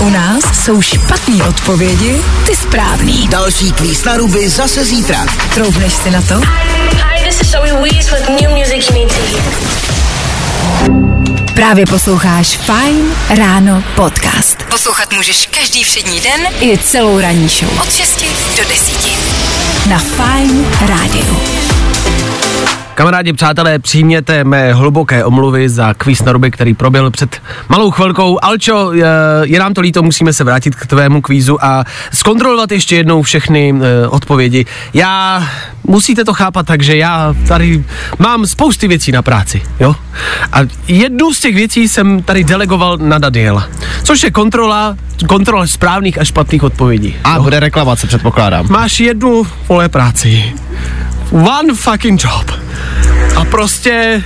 [0.00, 3.28] U nás jsou špatné odpovědi, ty správný.
[3.28, 5.26] Další kvíz na ruby zase zítra.
[5.54, 6.34] Troufneš si na to?
[6.34, 8.92] Hi, this is Zoe Wees with new music.
[11.54, 14.62] Právě posloucháš Fine Ráno podcast.
[14.70, 17.80] Poslouchat můžeš každý všední den i celou ranní show.
[17.82, 18.24] Od 6
[18.56, 19.08] do 10.
[19.90, 21.40] Na Fine Rádiu.
[22.98, 28.38] Kamarádi, přátelé, přijměte mé hluboké omluvy za kvíz na ruby, který proběhl před malou chvilkou.
[28.42, 29.06] Alčo, je,
[29.42, 33.74] je nám to líto, musíme se vrátit k tvému kvízu a zkontrolovat ještě jednou všechny
[33.82, 34.66] e, odpovědi.
[34.94, 35.42] Já,
[35.84, 37.84] musíte to chápat tak, že já tady
[38.18, 39.94] mám spousty věcí na práci, jo?
[40.52, 40.58] A
[40.88, 43.68] jednu z těch věcí jsem tady delegoval na Daniela,
[44.02, 44.96] což je kontrola,
[45.28, 47.16] kontrola správných a špatných odpovědí.
[47.24, 48.66] A bude reklamace, předpokládám.
[48.70, 50.54] Máš jednu vole práci.
[51.32, 52.50] One fucking job.
[53.36, 54.24] A prostě...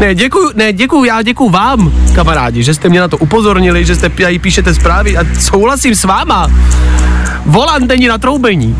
[0.00, 3.96] Ne, děkuju, ne, děkuju, já děkuju vám, kamarádi, že jste mě na to upozornili, že
[3.96, 6.50] jste tady píšete zprávy a souhlasím s váma.
[7.46, 8.76] Volant není na troubení.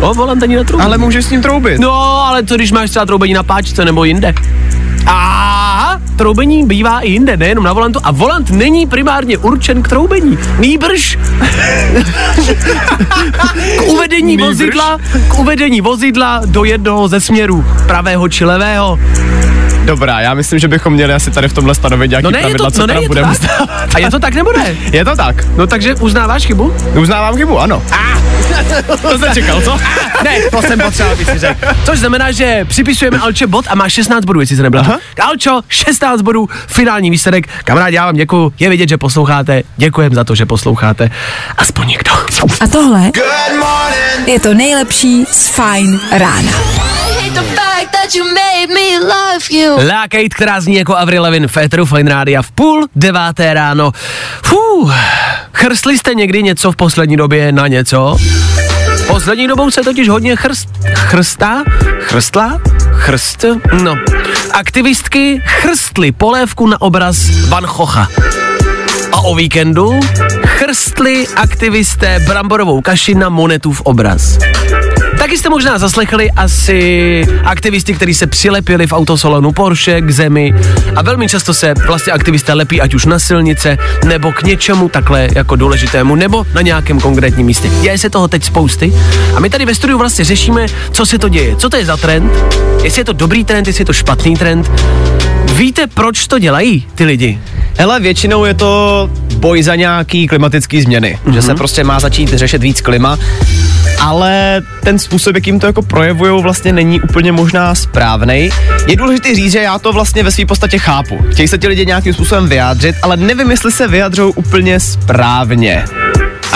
[0.00, 0.86] O, volant není na troubení.
[0.86, 1.80] Ale můžeš s ním troubit.
[1.80, 1.92] No,
[2.26, 4.34] ale co když máš třeba troubení na páčce nebo jinde?
[5.06, 5.55] A
[6.16, 7.98] troubení bývá i jinde, nejenom na volantu.
[8.02, 10.38] A volant není primárně určen k troubení.
[10.58, 11.18] Nýbrž
[13.78, 14.46] k uvedení Nýbrž?
[14.46, 14.98] vozidla,
[15.28, 18.98] k uvedení vozidla do jednoho ze směrů, pravého či levého.
[19.86, 22.66] Dobrá, já myslím, že bychom měli asi tady v tomhle stanovit nějaký No ne, pravidla,
[22.66, 23.32] to, co no ne, to budeme.
[23.94, 24.74] A je to tak nebo ne?
[24.92, 25.44] Je to tak.
[25.56, 26.74] No takže uznáváš chybu?
[26.94, 27.82] Uznávám chybu, ano.
[29.02, 29.78] to jsem čekal, co?
[30.24, 31.66] Ne, to jsem potřeboval, aby si řekl.
[31.84, 34.98] Což znamená, že připisujeme Alče bod a má 16 bodů, jestli se nebyla.
[35.22, 37.48] Alčo, 16 bodů, finální výsledek.
[37.64, 38.52] Kamarádi, já vám děkuju.
[38.58, 39.62] Je vidět, že posloucháte.
[39.76, 41.10] Děkujem za to, že posloucháte.
[41.56, 42.12] Aspoň někdo.
[42.60, 43.10] A tohle
[44.26, 46.52] je to nejlepší z Fine Rána.
[49.88, 53.92] La Kate, která zní jako Avril Lavigne v Eteru Fine Rádia v půl deváté ráno.
[54.42, 54.94] Fuh,
[55.52, 58.16] chrstli jste někdy něco v poslední době na něco?
[59.06, 61.62] Poslední dobou se totiž hodně chrst, chrstá,
[62.00, 62.60] chrstla,
[62.92, 63.44] chrst,
[63.82, 63.96] no.
[64.52, 67.16] Aktivistky chrstly polévku na obraz
[67.48, 68.08] Van Gogha.
[69.12, 70.00] A o víkendu
[70.46, 74.38] chrstli aktivisté bramborovou kaši na monetův obraz.
[75.26, 80.54] Taky jste možná zaslechli asi aktivisty, kteří se přilepili v autosalonu Porsche k zemi
[80.96, 85.28] a velmi často se vlastně aktivisté lepí ať už na silnice nebo k něčemu takhle
[85.34, 87.70] jako důležitému nebo na nějakém konkrétním místě.
[87.82, 88.92] Děje se toho teď spousty
[89.36, 91.96] a my tady ve studiu vlastně řešíme, co se to děje, co to je za
[91.96, 92.32] trend,
[92.84, 94.70] jestli je to dobrý trend, jestli je to špatný trend.
[95.52, 97.40] Víte, proč to dělají ty lidi?
[97.78, 101.32] Hele, většinou je to boj za nějaký klimatický změny, mm-hmm.
[101.32, 103.18] že se prostě má začít řešit víc klima,
[104.00, 108.50] ale ten způsob, jakým to jako projevují, vlastně není úplně možná správný.
[108.86, 111.18] Je důležité říct, že já to vlastně ve své podstatě chápu.
[111.30, 115.84] Chtějí se ti lidi nějakým způsobem vyjádřit, ale nevím, jestli se vyjadřují úplně správně.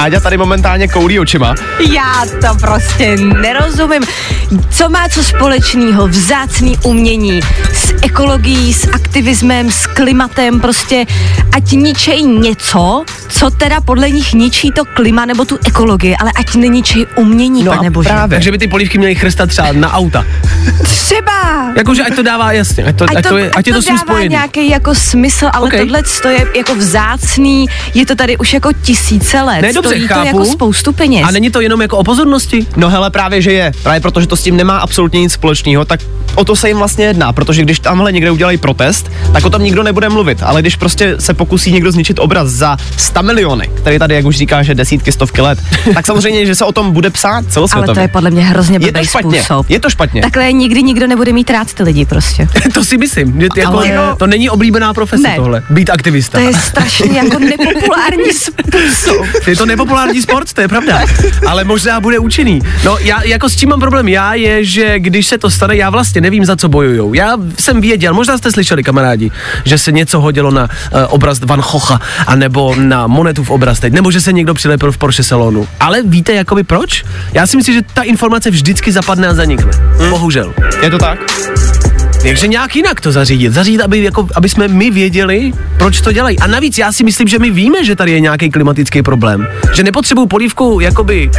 [0.01, 1.55] Áďa tady momentálně koulí očima.
[1.93, 4.03] Já to prostě nerozumím.
[4.71, 7.41] Co má co společného vzácný umění
[7.75, 11.07] s ekologií, s aktivismem, s klimatem, prostě
[11.57, 16.55] ať ničej něco, co teda podle nich ničí to klima nebo tu ekologii, ale ať
[16.55, 18.09] neničej umění, No pane bože.
[18.09, 18.37] právě.
[18.37, 20.25] Takže by ty polívky měly chrstat třeba na auta.
[20.85, 21.33] Třeba.
[21.77, 23.95] Jakože ať to dává jasně, ať to, ať to, je, ať je to s tím
[23.95, 24.29] dává spojený.
[24.29, 25.69] nějaký jako smysl, ale Ok.
[25.75, 25.81] okay.
[25.81, 29.63] tohle to je jako vzácný, je to tady už jako tisíce let.
[29.63, 30.21] Ne, dobře, Chápu.
[30.21, 31.25] to jako spoustu peněz.
[31.29, 32.67] A není to jenom jako o pozornosti?
[32.77, 33.73] No hele, právě že je.
[33.83, 36.01] Právě protože to s tím nemá absolutně nic společného, tak
[36.41, 39.63] o to se jim vlastně jedná, protože když tamhle někde udělají protest, tak o tom
[39.63, 43.99] nikdo nebude mluvit, ale když prostě se pokusí někdo zničit obraz za 100 miliony, který
[43.99, 45.59] tady, jak už říká, že desítky, stovky let,
[45.95, 47.89] tak samozřejmě, že se o tom bude psát celosvětově.
[47.89, 49.71] ale to je podle mě hrozně je blbý to špatně, způsob.
[49.71, 50.23] je to špatně.
[50.23, 52.49] Takhle nikdy nikdo nebude mít rád ty lidi prostě.
[52.75, 53.41] to si myslím.
[53.41, 55.37] Že ty jako, Ale- To není oblíbená profese Ne.
[55.37, 55.63] tohle.
[55.71, 56.39] Být aktivista.
[56.39, 59.27] To je strašně jako nepopulární způsob.
[59.47, 61.01] Je to nepopulární sport, to je pravda.
[61.47, 62.61] Ale možná bude účinný.
[62.85, 65.91] No já jako s čím mám problém já je, že když se to stane, já
[65.91, 67.15] vlastně nevím za co bojujou.
[67.15, 69.31] Já jsem věděl, možná jste slyšeli kamarádi,
[69.65, 73.93] že se něco hodilo na uh, obraz Van Gogha, anebo na monetu v obraz teď,
[73.93, 75.69] nebo že se někdo přilepil v Porsche salonu.
[75.81, 77.05] Ale víte jakoby proč?
[77.33, 79.71] Já si myslím, že ta informace vždycky zapadne a zanikne.
[79.99, 80.11] Hmm.
[80.11, 80.55] Bohužel.
[80.83, 81.19] Je to tak?
[82.23, 83.53] Takže nějak jinak to zařídit.
[83.53, 86.39] Zařídit, aby, jako, aby jsme my věděli, proč to dělají.
[86.39, 89.49] A navíc já si myslím, že my víme, že tady je nějaký klimatický problém.
[89.75, 91.31] Že nepotřebuju polívku jakoby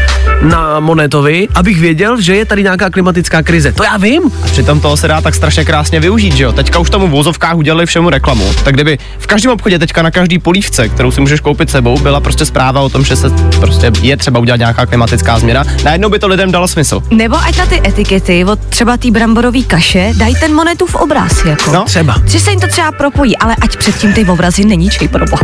[0.42, 3.72] na monetovi, abych věděl, že je tady nějaká klimatická krize.
[3.72, 4.32] To já vím.
[4.44, 6.52] A přitom toho se dá tak strašně krásně využít, že jo?
[6.52, 8.54] Teďka už tomu v vozovkách udělali všemu reklamu.
[8.64, 12.20] Tak kdyby v každém obchodě teďka na každý polívce, kterou si můžeš koupit sebou, byla
[12.20, 13.30] prostě zpráva o tom, že se
[13.60, 17.04] prostě je třeba udělat nějaká klimatická změna, najednou by to lidem dalo smysl.
[17.12, 21.72] Nebo ať na ty etikety od třeba té bramborové kaše dají ten monetův obraz, jako.
[21.72, 21.84] No.
[21.84, 22.16] Třeba.
[22.26, 25.44] Že se jim to třeba propojí, ale ať předtím ty obrazy neníčej pro boha.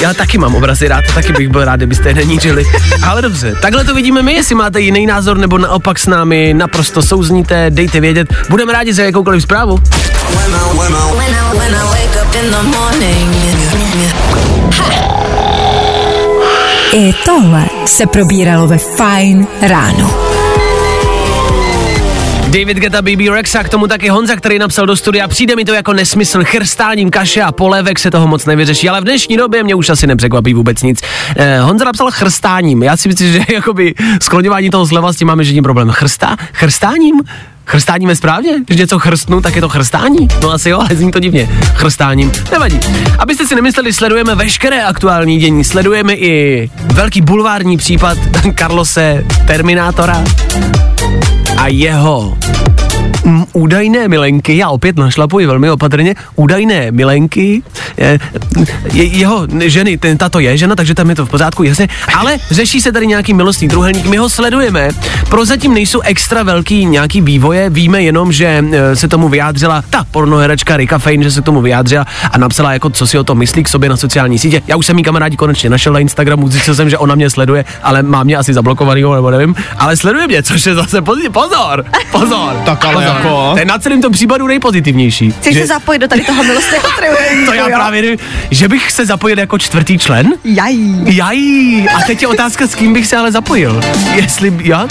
[0.00, 2.64] Já taky mám obrazy rád, taky bych byl rád, kdybyste je neníčili.
[3.02, 7.02] Ale dobře, takhle to vidíme my, jestli máte jiný názor nebo naopak s námi naprosto
[7.02, 8.34] souzníte, dejte vědět.
[8.50, 9.78] Budeme rádi za jakoukoliv zprávu.
[16.92, 20.43] I tohle se probíralo ve Fine ráno.
[22.58, 25.74] David Geta, BB Rexa, k tomu taky Honza, který napsal do studia, přijde mi to
[25.74, 29.74] jako nesmysl, chrstáním kaše a polévek se toho moc nevyřeší, ale v dnešní době mě
[29.74, 31.00] už asi nepřekvapí vůbec nic.
[31.36, 35.44] Eh, Honza napsal chrstáním, já si myslím, že jakoby skloňování toho zleva s tím máme
[35.44, 35.90] žádný problém.
[35.90, 36.36] Chrstá?
[36.52, 37.14] Chrstáním?
[37.66, 38.50] Chrstáním je správně?
[38.66, 40.28] Když něco chrstnu, tak je to chrstání?
[40.42, 41.48] No asi jo, ale zní to divně.
[41.74, 42.32] Chrstáním.
[42.52, 42.80] Nevadí.
[43.18, 45.64] Abyste si nemysleli, sledujeme veškeré aktuální dění.
[45.64, 48.18] Sledujeme i velký bulvární případ
[48.58, 50.24] Carlose Terminátora
[51.56, 52.36] a jeho
[53.24, 57.62] mm, údajné milenky, já opět našlapuji velmi opatrně, údajné milenky,
[57.96, 58.18] je,
[58.92, 62.38] je, jeho ženy, ten, tato je žena, takže tam je to v pořádku, jasně, ale
[62.50, 64.88] řeší se tady nějaký milostný druhelník, my ho sledujeme,
[65.28, 70.76] prozatím nejsou extra velký nějaký vývoje, víme jenom, že e, se tomu vyjádřila ta pornoherečka
[70.76, 73.62] Rika Fein, že se k tomu vyjádřila a napsala jako, co si o tom myslí
[73.62, 74.62] k sobě na sociální sítě.
[74.66, 77.64] Já už jsem jí kamarádi konečně našel na Instagramu, zjistil jsem, že ona mě sleduje,
[77.82, 81.84] ale má mě asi zablokovanýho, nebo nevím, ale sleduje mě, což je zase pozor, pozor,
[82.12, 82.56] pozor.
[82.64, 83.13] Tak ale pozor.
[83.16, 85.32] Jako- To je na celém tom případu nejpozitivnější.
[85.40, 87.74] Chceš Že- se zapojit do tady toho milostného triumfu, to já jo?
[87.76, 88.18] právě nevím,
[88.50, 90.32] že bych se zapojil jako čtvrtý člen?
[90.44, 91.02] Jají.
[91.16, 91.88] Jají.
[91.88, 93.80] A teď je otázka, s kým bych se ale zapojil.
[94.14, 94.88] Jestli, já?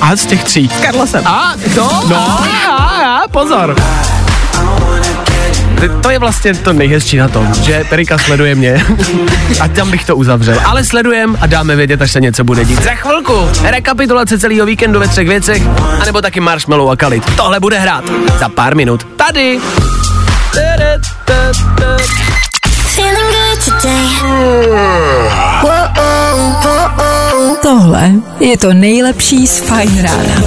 [0.00, 0.68] A z těch tří.
[0.78, 1.26] S Karlosem.
[1.26, 1.90] A, to?
[2.08, 2.16] No.
[2.68, 3.76] A, a, a, pozor.
[6.02, 8.86] To je vlastně to nejhezčí na tom, že Erika sleduje mě
[9.60, 10.60] a tam bych to uzavřel.
[10.64, 12.82] Ale sledujem a dáme vědět, až se něco bude dít.
[12.82, 15.62] Za chvilku rekapitulace celého víkendu ve třech věcech,
[16.00, 17.36] anebo taky Marshmallow a Kalit.
[17.36, 18.04] Tohle bude hrát
[18.38, 19.06] za pár minut.
[19.16, 19.60] Tady.
[27.62, 30.42] Tohle je to nejlepší z Fine rána.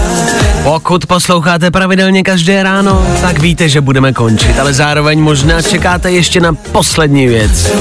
[0.63, 6.39] Pokud posloucháte pravidelně každé ráno, tak víte, že budeme končit, ale zároveň možná čekáte ještě
[6.39, 7.71] na poslední věc.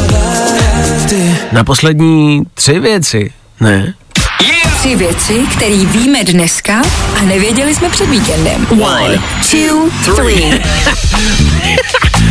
[1.53, 3.95] Na poslední tři věci, ne?
[4.79, 6.83] Tři věci, které víme dneska
[7.21, 8.67] a nevěděli jsme před víkendem.
[8.71, 9.19] One,
[9.51, 10.63] two, three.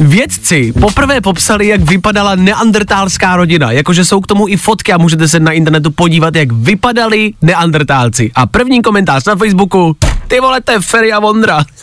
[0.00, 5.28] Vědci poprvé popsali, jak vypadala neandertálská rodina, jakože jsou k tomu i fotky a můžete
[5.28, 8.30] se na internetu podívat, jak vypadali neandertálci.
[8.34, 9.96] A první komentář na Facebooku,
[10.28, 11.64] ty vole, to je Ferry a Vondra.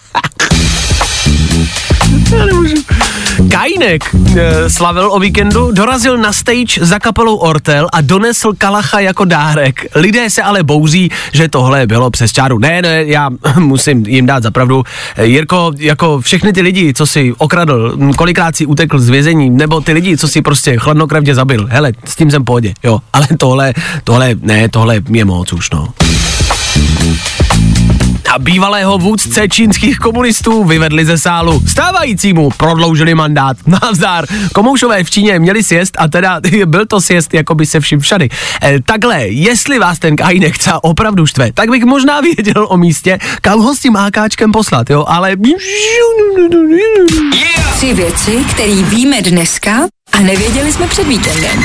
[2.32, 2.76] Já nemůžu.
[3.52, 9.26] Kajnek e, slavil o víkendu, dorazil na stage za kapelou Ortel a donesl kalacha jako
[9.26, 9.86] dárek.
[9.96, 12.60] Lidé se ale bouří, že tohle bylo přes čáru.
[12.60, 13.30] Ne, ne, já
[13.60, 14.84] musím jim dát zapravdu.
[15.16, 19.82] E, Jirko, jako všechny ty lidi, co si okradl, kolikrát si utekl z vězení, nebo
[19.82, 23.00] ty lidi, co si prostě chladnokrevně zabil, hele, s tím jsem pohodě, jo.
[23.14, 23.74] Ale tohle,
[24.04, 25.88] tohle, ne, tohle je moc už, no
[28.38, 31.64] bývalého vůdce čínských komunistů vyvedli ze sálu.
[31.68, 33.58] Stávajícímu prodloužili mandát.
[33.68, 34.26] Navzdár.
[34.54, 38.30] Komoušové v Číně měli sjezd a teda byl to sjezd jako by se vším všady.
[38.64, 43.20] E, takhle, jestli vás ten kajnek třeba opravdu štve, tak bych možná věděl o místě,
[43.42, 45.36] kam ho s tím ákáčkem poslat, jo, ale...
[47.76, 49.72] Tři věci, které víme dneska
[50.12, 51.64] a nevěděli jsme před víkendem.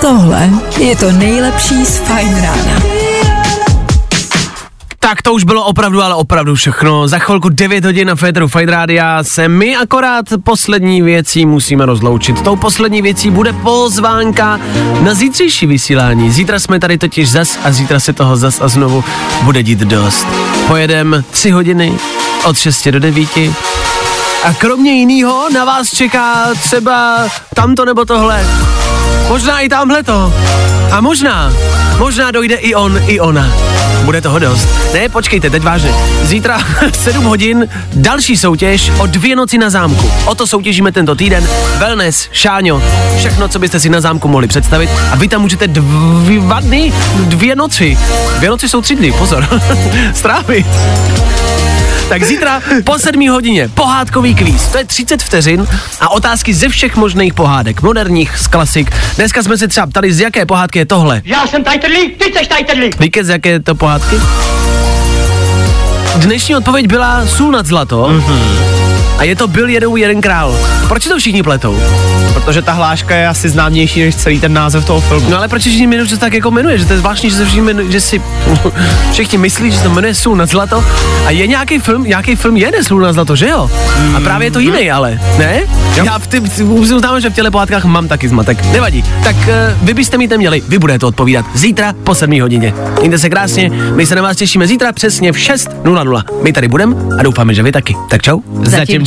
[0.00, 2.82] Tohle je to nejlepší z Fine rána.
[4.98, 7.08] Tak to už bylo opravdu, ale opravdu všechno.
[7.08, 12.42] Za chvilku 9 hodin na Féteru Fight Rádia se my akorát poslední věcí musíme rozloučit.
[12.42, 14.60] Tou poslední věcí bude pozvánka
[15.00, 16.30] na zítřejší vysílání.
[16.30, 19.04] Zítra jsme tady totiž zas a zítra se toho zas a znovu
[19.42, 20.26] bude dít dost.
[20.66, 21.92] Pojedem 3 hodiny
[22.44, 23.28] od 6 do 9.
[24.44, 28.46] A kromě jiného na vás čeká třeba tamto nebo tohle.
[29.28, 30.34] Možná i tamhle to.
[30.92, 31.52] A možná,
[31.98, 33.52] možná dojde i on, i ona.
[34.04, 34.68] Bude toho dost.
[34.92, 35.94] Ne, počkejte, teď vážně.
[36.22, 36.58] Zítra
[36.92, 40.10] 7 hodin další soutěž o dvě noci na zámku.
[40.24, 41.48] O to soutěžíme tento týden.
[41.78, 42.82] Wellness, šáňo,
[43.18, 44.90] všechno, co byste si na zámku mohli představit.
[45.12, 47.98] A vy tam můžete dva dny, dvě noci.
[48.36, 49.60] Dvě noci jsou tři dny, pozor.
[50.14, 50.66] Strávit.
[52.10, 54.66] Tak zítra po 7 hodině pohádkový kvíz.
[54.66, 55.66] To je 30 vteřin
[56.00, 57.82] a otázky ze všech možných pohádek.
[57.82, 58.90] Moderních, z klasik.
[59.16, 61.22] Dneska jsme se třeba ptali, z jaké pohádky je tohle.
[61.24, 63.00] Já jsem tajtrlík, ty jsi tajtrlík.
[63.00, 64.16] Víte, z jaké je to pohádky?
[66.16, 68.08] Dnešní odpověď byla Sůl nad zlato.
[68.08, 68.79] Mm-hmm.
[69.20, 70.56] A je to byl jednou jeden král.
[70.88, 71.78] Proč to všichni pletou?
[72.32, 75.30] Protože ta hláška je asi známější než celý ten název toho filmu.
[75.30, 77.36] No ale proč všichni jmenují, že se tak jako jmenuje, že to je zvláštní, že
[77.36, 78.22] se všichni jmenuje, že si
[79.12, 80.84] všichni myslí, že se to jmenuje Sůl nad zlato.
[81.26, 83.70] A je nějaký film, nějaký film je Sůl nad zlato, že jo?
[84.16, 85.60] A právě je to jiný, ale, ne?
[85.96, 86.04] Jo.
[86.04, 88.64] Já v ty, uznávám, že v těle pohádkách mám taky zmatek.
[88.72, 89.04] Nevadí.
[89.24, 89.44] Tak uh,
[89.82, 92.74] vy byste mi neměli, vy budete odpovídat zítra po 7 hodině.
[93.00, 96.22] Mějte se krásně, my se na vás těšíme zítra přesně v 6.00.
[96.42, 97.96] My tady budeme a doufáme, že vy taky.
[98.10, 98.40] Tak čau.
[98.62, 99.06] Zatím